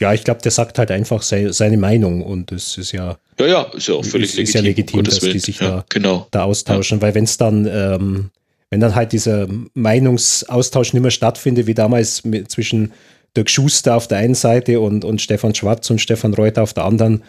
Ja, 0.00 0.14
ich 0.14 0.24
glaube, 0.24 0.40
der 0.40 0.50
sagt 0.50 0.78
halt 0.78 0.90
einfach 0.90 1.20
sei, 1.22 1.52
seine 1.52 1.76
Meinung 1.76 2.22
und 2.22 2.52
es 2.52 2.78
ist 2.78 2.92
ja 2.92 3.18
Ja, 3.38 3.46
ja, 3.46 3.62
ist 3.74 3.88
ja 3.88 3.94
auch 3.94 4.04
völlig 4.04 4.30
Ist- 4.30 4.36
legitim. 4.36 4.44
ist 4.48 4.54
ja 4.54 4.60
legitim, 4.62 5.04
dass 5.04 5.18
die 5.20 5.38
sich 5.38 5.60
ja, 5.60 5.68
da- 5.68 5.84
genau. 5.90 6.26
da 6.30 6.44
austauschen, 6.44 7.02
weil 7.02 7.14
wenn 7.14 7.24
es 7.24 7.36
dann, 7.36 7.66
ähm, 7.66 8.30
wenn 8.70 8.80
dann 8.80 8.94
halt 8.94 9.12
dieser 9.12 9.48
Meinungsaustausch 9.74 10.92
nicht 10.92 11.02
mehr 11.02 11.10
stattfindet, 11.10 11.66
wie 11.66 11.74
damals 11.74 12.24
mit, 12.24 12.50
zwischen 12.50 12.92
Dirk 13.36 13.50
Schuster 13.50 13.96
auf 13.96 14.08
der 14.08 14.18
einen 14.18 14.34
Seite 14.34 14.80
und, 14.80 15.04
und 15.04 15.20
Stefan 15.20 15.54
Schwarz 15.54 15.90
und 15.90 16.00
Stefan 16.00 16.34
Reuter 16.34 16.62
auf 16.62 16.72
der 16.72 16.84
anderen, 16.84 17.22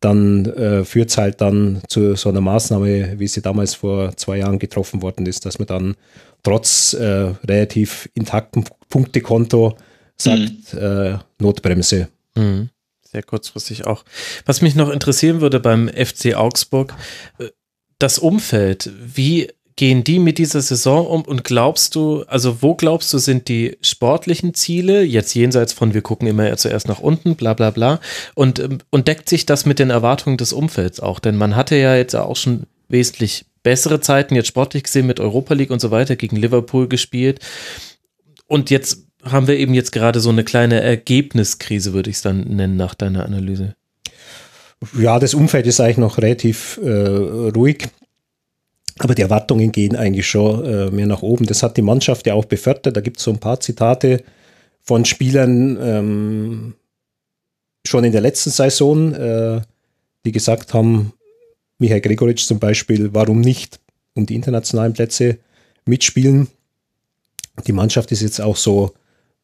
dann 0.00 0.46
äh, 0.46 0.84
führt 0.84 1.10
es 1.10 1.18
halt 1.18 1.40
dann 1.40 1.82
zu 1.88 2.14
so 2.14 2.28
einer 2.28 2.40
Maßnahme, 2.40 3.18
wie 3.18 3.26
sie 3.26 3.42
damals 3.42 3.74
vor 3.74 4.16
zwei 4.16 4.38
Jahren 4.38 4.58
getroffen 4.58 5.02
worden 5.02 5.26
ist, 5.26 5.44
dass 5.44 5.58
man 5.58 5.66
dann 5.66 5.96
trotz 6.44 6.92
äh, 6.92 7.32
relativ 7.44 8.08
intaktem 8.14 8.64
Punktekonto 8.88 9.76
sagt, 10.16 10.74
äh, 10.74 11.18
Notbremse. 11.38 12.08
Mhm. 12.36 12.70
Sehr 13.02 13.22
kurzfristig 13.22 13.86
auch. 13.86 14.04
Was 14.44 14.60
mich 14.60 14.74
noch 14.74 14.90
interessieren 14.90 15.40
würde 15.40 15.60
beim 15.60 15.88
FC 15.88 16.34
Augsburg, 16.36 16.94
äh, 17.38 17.48
das 17.98 18.18
Umfeld, 18.18 18.92
wie 19.00 19.50
gehen 19.78 20.02
die 20.02 20.18
mit 20.18 20.38
dieser 20.38 20.60
Saison 20.60 21.06
um 21.06 21.22
und 21.22 21.44
glaubst 21.44 21.94
du, 21.94 22.24
also 22.24 22.62
wo 22.62 22.74
glaubst 22.74 23.12
du, 23.12 23.18
sind 23.18 23.46
die 23.46 23.78
sportlichen 23.80 24.52
Ziele, 24.52 25.04
jetzt 25.04 25.34
jenseits 25.34 25.72
von 25.72 25.94
wir 25.94 26.02
gucken 26.02 26.26
immer 26.26 26.54
zuerst 26.56 26.88
nach 26.88 26.98
unten, 26.98 27.36
bla 27.36 27.54
bla 27.54 27.70
bla, 27.70 28.00
und, 28.34 28.58
ähm, 28.58 28.78
und 28.90 29.06
deckt 29.06 29.28
sich 29.28 29.46
das 29.46 29.66
mit 29.66 29.78
den 29.78 29.90
Erwartungen 29.90 30.36
des 30.36 30.52
Umfelds 30.52 30.98
auch? 30.98 31.20
Denn 31.20 31.36
man 31.36 31.54
hatte 31.54 31.76
ja 31.76 31.94
jetzt 31.94 32.16
auch 32.16 32.34
schon 32.34 32.64
wesentlich 32.88 33.46
bessere 33.62 34.00
Zeiten, 34.00 34.34
jetzt 34.34 34.48
sportlich 34.48 34.82
gesehen 34.82 35.06
mit 35.06 35.20
Europa 35.20 35.54
League 35.54 35.70
und 35.70 35.80
so 35.80 35.92
weiter, 35.92 36.16
gegen 36.16 36.36
Liverpool 36.36 36.88
gespielt. 36.88 37.38
Und 38.48 38.70
jetzt 38.70 39.06
haben 39.22 39.46
wir 39.46 39.58
eben 39.58 39.74
jetzt 39.74 39.92
gerade 39.92 40.18
so 40.18 40.30
eine 40.30 40.42
kleine 40.42 40.80
Ergebniskrise, 40.80 41.92
würde 41.92 42.10
ich 42.10 42.16
es 42.16 42.22
dann 42.22 42.40
nennen, 42.40 42.76
nach 42.76 42.94
deiner 42.94 43.24
Analyse. 43.24 43.76
Ja, 44.98 45.20
das 45.20 45.34
Umfeld 45.34 45.68
ist 45.68 45.80
eigentlich 45.80 45.98
noch 45.98 46.18
relativ 46.18 46.80
äh, 46.82 46.88
ruhig. 46.88 47.88
Aber 48.98 49.14
die 49.14 49.22
Erwartungen 49.22 49.72
gehen 49.72 49.96
eigentlich 49.96 50.26
schon 50.26 50.64
äh, 50.64 50.90
mehr 50.90 51.06
nach 51.06 51.22
oben. 51.22 51.46
Das 51.46 51.62
hat 51.62 51.76
die 51.76 51.82
Mannschaft 51.82 52.26
ja 52.26 52.34
auch 52.34 52.44
befördert. 52.44 52.96
Da 52.96 53.00
gibt 53.00 53.18
es 53.18 53.24
so 53.24 53.30
ein 53.30 53.38
paar 53.38 53.60
Zitate 53.60 54.22
von 54.82 55.04
Spielern 55.04 55.78
ähm, 55.80 56.74
schon 57.86 58.04
in 58.04 58.12
der 58.12 58.20
letzten 58.20 58.50
Saison, 58.50 59.14
äh, 59.14 59.60
die 60.24 60.32
gesagt 60.32 60.74
haben, 60.74 61.12
Michael 61.78 62.00
Gregoritsch 62.00 62.46
zum 62.46 62.58
Beispiel, 62.58 63.10
warum 63.12 63.40
nicht 63.40 63.80
um 64.14 64.26
die 64.26 64.34
internationalen 64.34 64.92
Plätze 64.92 65.38
mitspielen. 65.84 66.48
Die 67.66 67.72
Mannschaft 67.72 68.10
ist 68.12 68.22
jetzt 68.22 68.40
auch 68.40 68.56
so 68.56 68.92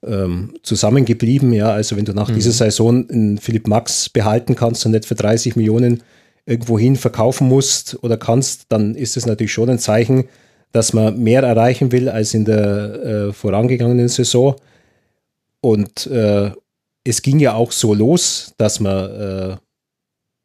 ähm, 0.04 0.54
zusammengeblieben. 0.62 1.52
Ja, 1.52 1.70
also 1.70 1.96
wenn 1.96 2.04
du 2.04 2.12
nach 2.12 2.30
dieser 2.30 2.52
Saison 2.52 3.08
einen 3.08 3.38
Philipp 3.38 3.66
Max 3.66 4.08
behalten 4.08 4.54
kannst 4.54 4.84
und 4.84 4.92
nicht 4.92 5.06
für 5.06 5.14
30 5.14 5.56
Millionen 5.56 6.02
irgendwohin 6.46 6.96
verkaufen 6.96 7.48
musst 7.48 8.02
oder 8.02 8.16
kannst, 8.16 8.66
dann 8.68 8.94
ist 8.94 9.16
es 9.16 9.26
natürlich 9.26 9.52
schon 9.52 9.70
ein 9.70 9.78
Zeichen, 9.78 10.24
dass 10.72 10.92
man 10.92 11.18
mehr 11.22 11.42
erreichen 11.42 11.92
will 11.92 12.08
als 12.08 12.34
in 12.34 12.44
der 12.44 12.94
äh, 13.28 13.32
vorangegangenen 13.32 14.08
Saison. 14.08 14.56
Und 15.60 16.06
äh, 16.08 16.50
es 17.04 17.22
ging 17.22 17.38
ja 17.38 17.54
auch 17.54 17.72
so 17.72 17.94
los, 17.94 18.54
dass 18.58 18.80
man 18.80 19.10
äh, 19.10 19.56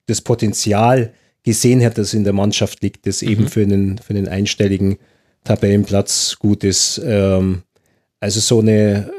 das 0.05 0.21
Potenzial 0.21 1.13
gesehen 1.43 1.83
hat, 1.83 1.97
das 1.97 2.13
in 2.13 2.23
der 2.23 2.33
Mannschaft 2.33 2.81
liegt, 2.81 3.07
das 3.07 3.21
eben 3.21 3.47
für 3.47 3.63
einen, 3.63 3.97
für 3.97 4.13
einen 4.13 4.27
einstelligen 4.27 4.97
Tabellenplatz 5.43 6.37
gut 6.39 6.63
ist. 6.63 7.01
Ähm, 7.03 7.63
also 8.19 8.39
so 8.39 8.59
eine, 8.59 9.11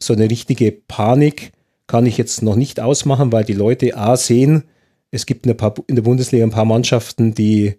so 0.00 0.12
eine 0.12 0.30
richtige 0.30 0.72
Panik 0.72 1.52
kann 1.86 2.06
ich 2.06 2.18
jetzt 2.18 2.42
noch 2.42 2.56
nicht 2.56 2.80
ausmachen, 2.80 3.32
weil 3.32 3.44
die 3.44 3.52
Leute 3.52 3.96
A 3.96 4.16
sehen, 4.16 4.64
es 5.12 5.26
gibt 5.26 5.46
in 5.46 5.50
der, 5.50 5.54
paar, 5.54 5.74
in 5.86 5.94
der 5.94 6.02
Bundesliga 6.02 6.44
ein 6.44 6.50
paar 6.50 6.64
Mannschaften, 6.64 7.34
die 7.34 7.76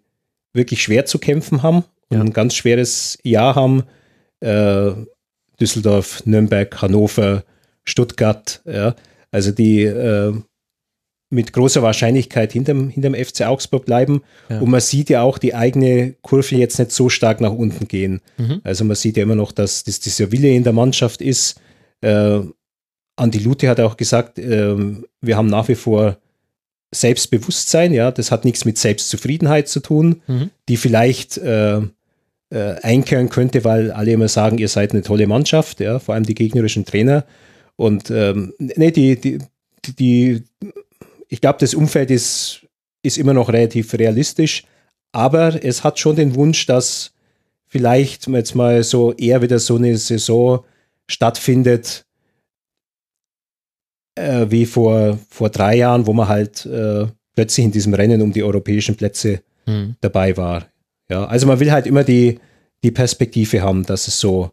wirklich 0.53 0.81
schwer 0.81 1.05
zu 1.05 1.19
kämpfen 1.19 1.63
haben 1.63 1.83
und 2.09 2.21
ein 2.21 2.33
ganz 2.33 2.53
schweres 2.53 3.17
Jahr 3.23 3.55
haben. 3.55 3.83
Äh, 4.39 4.91
Düsseldorf, 5.59 6.25
Nürnberg, 6.25 6.81
Hannover, 6.81 7.43
Stuttgart, 7.83 8.61
ja, 8.65 8.95
also 9.31 9.51
die 9.51 9.83
äh, 9.83 10.33
mit 11.29 11.51
großer 11.51 11.81
Wahrscheinlichkeit 11.81 12.53
hinterm, 12.53 12.89
hinterm 12.89 13.15
FC 13.15 13.41
Augsburg 13.41 13.85
bleiben. 13.85 14.21
Ja. 14.49 14.59
Und 14.59 14.69
man 14.69 14.79
sieht 14.79 15.09
ja 15.09 15.23
auch 15.23 15.39
die 15.39 15.55
eigene 15.55 16.13
Kurve 16.21 16.55
jetzt 16.55 16.77
nicht 16.77 16.91
so 16.91 17.09
stark 17.09 17.41
nach 17.41 17.51
unten 17.51 17.87
gehen. 17.87 18.21
Mhm. 18.37 18.61
Also 18.63 18.85
man 18.85 18.95
sieht 18.95 19.17
ja 19.17 19.23
immer 19.23 19.35
noch, 19.35 19.51
dass, 19.51 19.83
dass 19.83 19.99
dieser 19.99 20.31
Wille 20.31 20.49
in 20.49 20.63
der 20.63 20.73
Mannschaft 20.73 21.21
ist. 21.21 21.59
Äh, 22.01 22.41
Andi 23.15 23.39
Lute 23.39 23.67
hat 23.67 23.79
auch 23.79 23.97
gesagt, 23.97 24.37
äh, 24.37 24.75
wir 25.21 25.37
haben 25.37 25.47
nach 25.47 25.67
wie 25.67 25.75
vor 25.75 26.17
Selbstbewusstsein, 26.93 27.93
ja, 27.93 28.11
das 28.11 28.31
hat 28.31 28.45
nichts 28.45 28.65
mit 28.65 28.77
Selbstzufriedenheit 28.77 29.67
zu 29.67 29.79
tun, 29.79 30.21
Mhm. 30.27 30.49
die 30.69 30.77
vielleicht 30.77 31.37
äh, 31.37 31.77
äh, 31.77 32.75
einkehren 32.81 33.29
könnte, 33.29 33.63
weil 33.63 33.91
alle 33.91 34.11
immer 34.11 34.27
sagen, 34.27 34.57
ihr 34.57 34.67
seid 34.67 34.91
eine 34.91 35.01
tolle 35.01 35.27
Mannschaft, 35.27 35.79
ja, 35.79 35.99
vor 35.99 36.15
allem 36.15 36.25
die 36.25 36.35
gegnerischen 36.35 36.85
Trainer. 36.85 37.25
Und 37.75 38.11
ähm, 38.11 38.53
nee, 38.59 38.91
die, 38.91 39.19
die, 39.19 39.39
die, 39.99 40.43
ich 41.27 41.41
glaube, 41.41 41.59
das 41.59 41.73
Umfeld 41.73 42.11
ist, 42.11 42.61
ist 43.01 43.17
immer 43.17 43.33
noch 43.33 43.49
relativ 43.49 43.93
realistisch, 43.95 44.63
aber 45.11 45.63
es 45.63 45.83
hat 45.83 45.99
schon 45.99 46.15
den 46.15 46.35
Wunsch, 46.35 46.65
dass 46.67 47.11
vielleicht 47.67 48.27
jetzt 48.27 48.55
mal 48.55 48.83
so 48.83 49.13
eher 49.13 49.41
wieder 49.41 49.57
so 49.57 49.77
eine 49.77 49.97
Saison 49.97 50.63
stattfindet, 51.07 52.02
äh, 54.15 54.45
wie 54.49 54.65
vor, 54.65 55.17
vor 55.29 55.49
drei 55.49 55.75
Jahren, 55.77 56.05
wo 56.05 56.13
man 56.13 56.27
halt 56.27 56.65
äh, 56.65 57.07
plötzlich 57.35 57.65
in 57.65 57.71
diesem 57.71 57.93
Rennen 57.93 58.21
um 58.21 58.31
die 58.31 58.43
europäischen 58.43 58.95
Plätze 58.95 59.41
Mhm. 59.65 59.95
dabei 60.01 60.35
war. 60.37 60.67
Ja, 61.09 61.25
also 61.25 61.47
man 61.47 61.59
will 61.59 61.71
halt 61.71 61.87
immer 61.87 62.03
die, 62.03 62.39
die 62.83 62.91
Perspektive 62.91 63.61
haben, 63.61 63.85
dass 63.85 64.07
es 64.07 64.19
so, 64.19 64.51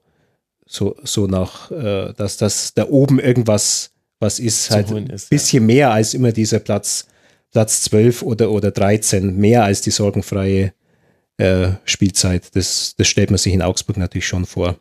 so, 0.66 0.96
so 1.02 1.26
nach, 1.26 1.70
äh, 1.70 2.12
dass 2.16 2.36
das 2.36 2.74
da 2.74 2.86
oben 2.88 3.18
irgendwas 3.18 3.90
was 4.20 4.38
ist, 4.38 4.64
Zu 4.64 4.74
halt 4.74 4.92
ein 4.92 5.06
ist, 5.06 5.24
ja. 5.24 5.28
bisschen 5.30 5.64
mehr 5.66 5.90
als 5.92 6.12
immer 6.12 6.30
dieser 6.30 6.58
Platz, 6.58 7.06
Platz 7.50 7.82
12 7.82 8.22
oder, 8.22 8.50
oder 8.50 8.70
13, 8.70 9.34
mehr 9.36 9.64
als 9.64 9.80
die 9.80 9.90
sorgenfreie 9.90 10.74
äh, 11.38 11.70
Spielzeit. 11.84 12.54
Das, 12.54 12.94
das 12.98 13.08
stellt 13.08 13.30
man 13.30 13.38
sich 13.38 13.54
in 13.54 13.62
Augsburg 13.62 13.96
natürlich 13.96 14.26
schon 14.28 14.44
vor. 14.44 14.76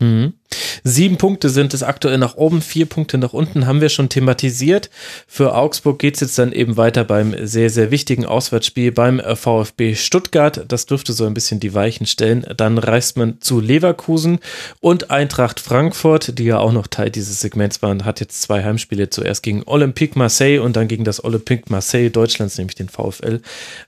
Mhm. 0.00 0.34
Sieben 0.84 1.18
Punkte 1.18 1.50
sind 1.50 1.74
es 1.74 1.82
aktuell 1.82 2.18
nach 2.18 2.36
oben, 2.36 2.62
vier 2.62 2.86
Punkte 2.86 3.18
nach 3.18 3.32
unten 3.32 3.66
haben 3.66 3.80
wir 3.80 3.88
schon 3.88 4.08
thematisiert. 4.08 4.90
Für 5.26 5.54
Augsburg 5.54 5.98
geht 5.98 6.14
es 6.14 6.20
jetzt 6.20 6.38
dann 6.38 6.52
eben 6.52 6.76
weiter 6.76 7.04
beim 7.04 7.34
sehr, 7.46 7.68
sehr 7.70 7.90
wichtigen 7.90 8.24
Auswärtsspiel 8.24 8.92
beim 8.92 9.20
äh, 9.20 9.36
VfB 9.36 9.94
Stuttgart. 9.94 10.64
Das 10.68 10.86
dürfte 10.86 11.12
so 11.12 11.26
ein 11.26 11.34
bisschen 11.34 11.60
die 11.60 11.74
Weichen 11.74 12.06
stellen. 12.06 12.46
Dann 12.56 12.78
reist 12.78 13.16
man 13.16 13.40
zu 13.40 13.60
Leverkusen 13.60 14.38
und 14.80 15.10
Eintracht 15.10 15.60
Frankfurt, 15.60 16.38
die 16.38 16.44
ja 16.44 16.58
auch 16.58 16.72
noch 16.72 16.86
Teil 16.86 17.10
dieses 17.10 17.40
Segments 17.40 17.82
waren, 17.82 18.04
hat 18.04 18.20
jetzt 18.20 18.40
zwei 18.42 18.64
Heimspiele. 18.64 19.10
Zuerst 19.10 19.42
gegen 19.42 19.62
Olympique 19.66 20.18
Marseille 20.18 20.60
und 20.60 20.76
dann 20.76 20.88
gegen 20.88 21.04
das 21.04 21.22
Olympique 21.22 21.64
Marseille 21.68 22.10
Deutschlands, 22.10 22.56
nämlich 22.56 22.76
den 22.76 22.88
VfL 22.88 23.40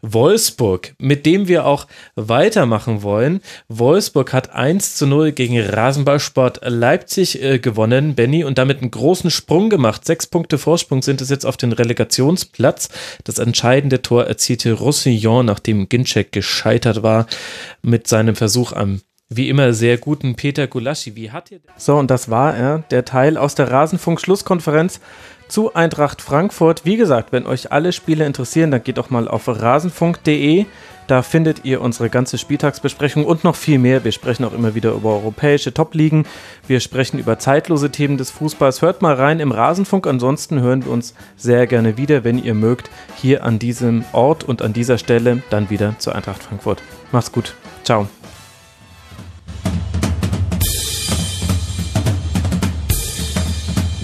Wolfsburg, 0.02 0.94
mit 0.98 1.24
dem 1.24 1.48
wir 1.48 1.64
auch 1.64 1.86
weitermachen 2.14 3.02
wollen. 3.02 3.40
Wolfsburg 3.68 4.32
hat 4.32 4.50
1 4.50 4.96
zu 4.96 5.06
0 5.06 5.32
gegen 5.32 5.60
Rasenballsport 5.60 6.49
Leipzig 6.62 7.42
äh, 7.42 7.58
gewonnen, 7.58 8.14
Benny, 8.14 8.44
und 8.44 8.58
damit 8.58 8.80
einen 8.80 8.90
großen 8.90 9.30
Sprung 9.30 9.70
gemacht. 9.70 10.04
Sechs 10.04 10.26
Punkte 10.26 10.58
Vorsprung 10.58 11.02
sind 11.02 11.20
es 11.20 11.30
jetzt 11.30 11.46
auf 11.46 11.56
den 11.56 11.72
Relegationsplatz. 11.72 12.88
Das 13.24 13.38
entscheidende 13.38 14.02
Tor 14.02 14.26
erzielte 14.26 14.72
Roussillon, 14.72 15.46
nachdem 15.46 15.88
Ginczek 15.88 16.32
gescheitert 16.32 17.02
war 17.02 17.26
mit 17.82 18.08
seinem 18.08 18.36
Versuch 18.36 18.72
am 18.72 19.00
wie 19.32 19.48
immer 19.48 19.72
sehr 19.72 19.96
guten 19.96 20.34
Peter 20.34 20.66
Gulaschi. 20.66 21.14
Wie 21.14 21.30
hat 21.30 21.52
ihr 21.52 21.60
So, 21.76 21.96
und 21.96 22.10
das 22.10 22.30
war 22.30 22.56
er, 22.56 22.78
der 22.90 23.04
Teil 23.04 23.36
aus 23.36 23.54
der 23.54 23.70
Rasenfunk-Schlusskonferenz 23.70 25.00
zu 25.46 25.72
Eintracht 25.72 26.20
Frankfurt. 26.20 26.84
Wie 26.84 26.96
gesagt, 26.96 27.30
wenn 27.30 27.46
euch 27.46 27.70
alle 27.70 27.92
Spiele 27.92 28.26
interessieren, 28.26 28.72
dann 28.72 28.82
geht 28.82 28.98
doch 28.98 29.10
mal 29.10 29.28
auf 29.28 29.46
rasenfunk.de. 29.46 30.66
Da 31.10 31.22
findet 31.22 31.64
ihr 31.64 31.80
unsere 31.80 32.08
ganze 32.08 32.38
Spieltagsbesprechung 32.38 33.24
und 33.24 33.42
noch 33.42 33.56
viel 33.56 33.80
mehr. 33.80 34.04
Wir 34.04 34.12
sprechen 34.12 34.44
auch 34.44 34.52
immer 34.52 34.76
wieder 34.76 34.92
über 34.92 35.08
europäische 35.08 35.74
Top-Ligen. 35.74 36.24
Wir 36.68 36.78
sprechen 36.78 37.18
über 37.18 37.36
zeitlose 37.36 37.90
Themen 37.90 38.16
des 38.16 38.30
Fußballs. 38.30 38.80
Hört 38.80 39.02
mal 39.02 39.14
rein 39.14 39.40
im 39.40 39.50
Rasenfunk. 39.50 40.06
Ansonsten 40.06 40.60
hören 40.60 40.84
wir 40.84 40.92
uns 40.92 41.14
sehr 41.36 41.66
gerne 41.66 41.96
wieder, 41.96 42.22
wenn 42.22 42.38
ihr 42.40 42.54
mögt, 42.54 42.90
hier 43.16 43.42
an 43.42 43.58
diesem 43.58 44.04
Ort 44.12 44.44
und 44.44 44.62
an 44.62 44.72
dieser 44.72 44.98
Stelle 44.98 45.42
dann 45.50 45.68
wieder 45.68 45.96
zur 45.98 46.14
Eintracht 46.14 46.44
Frankfurt. 46.44 46.80
Macht's 47.10 47.32
gut. 47.32 47.56
Ciao. 47.82 48.06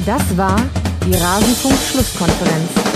Das 0.05 0.37
war 0.37 0.61
die 1.05 1.15
Rasenfunk-Schlusskonferenz. 1.15 2.96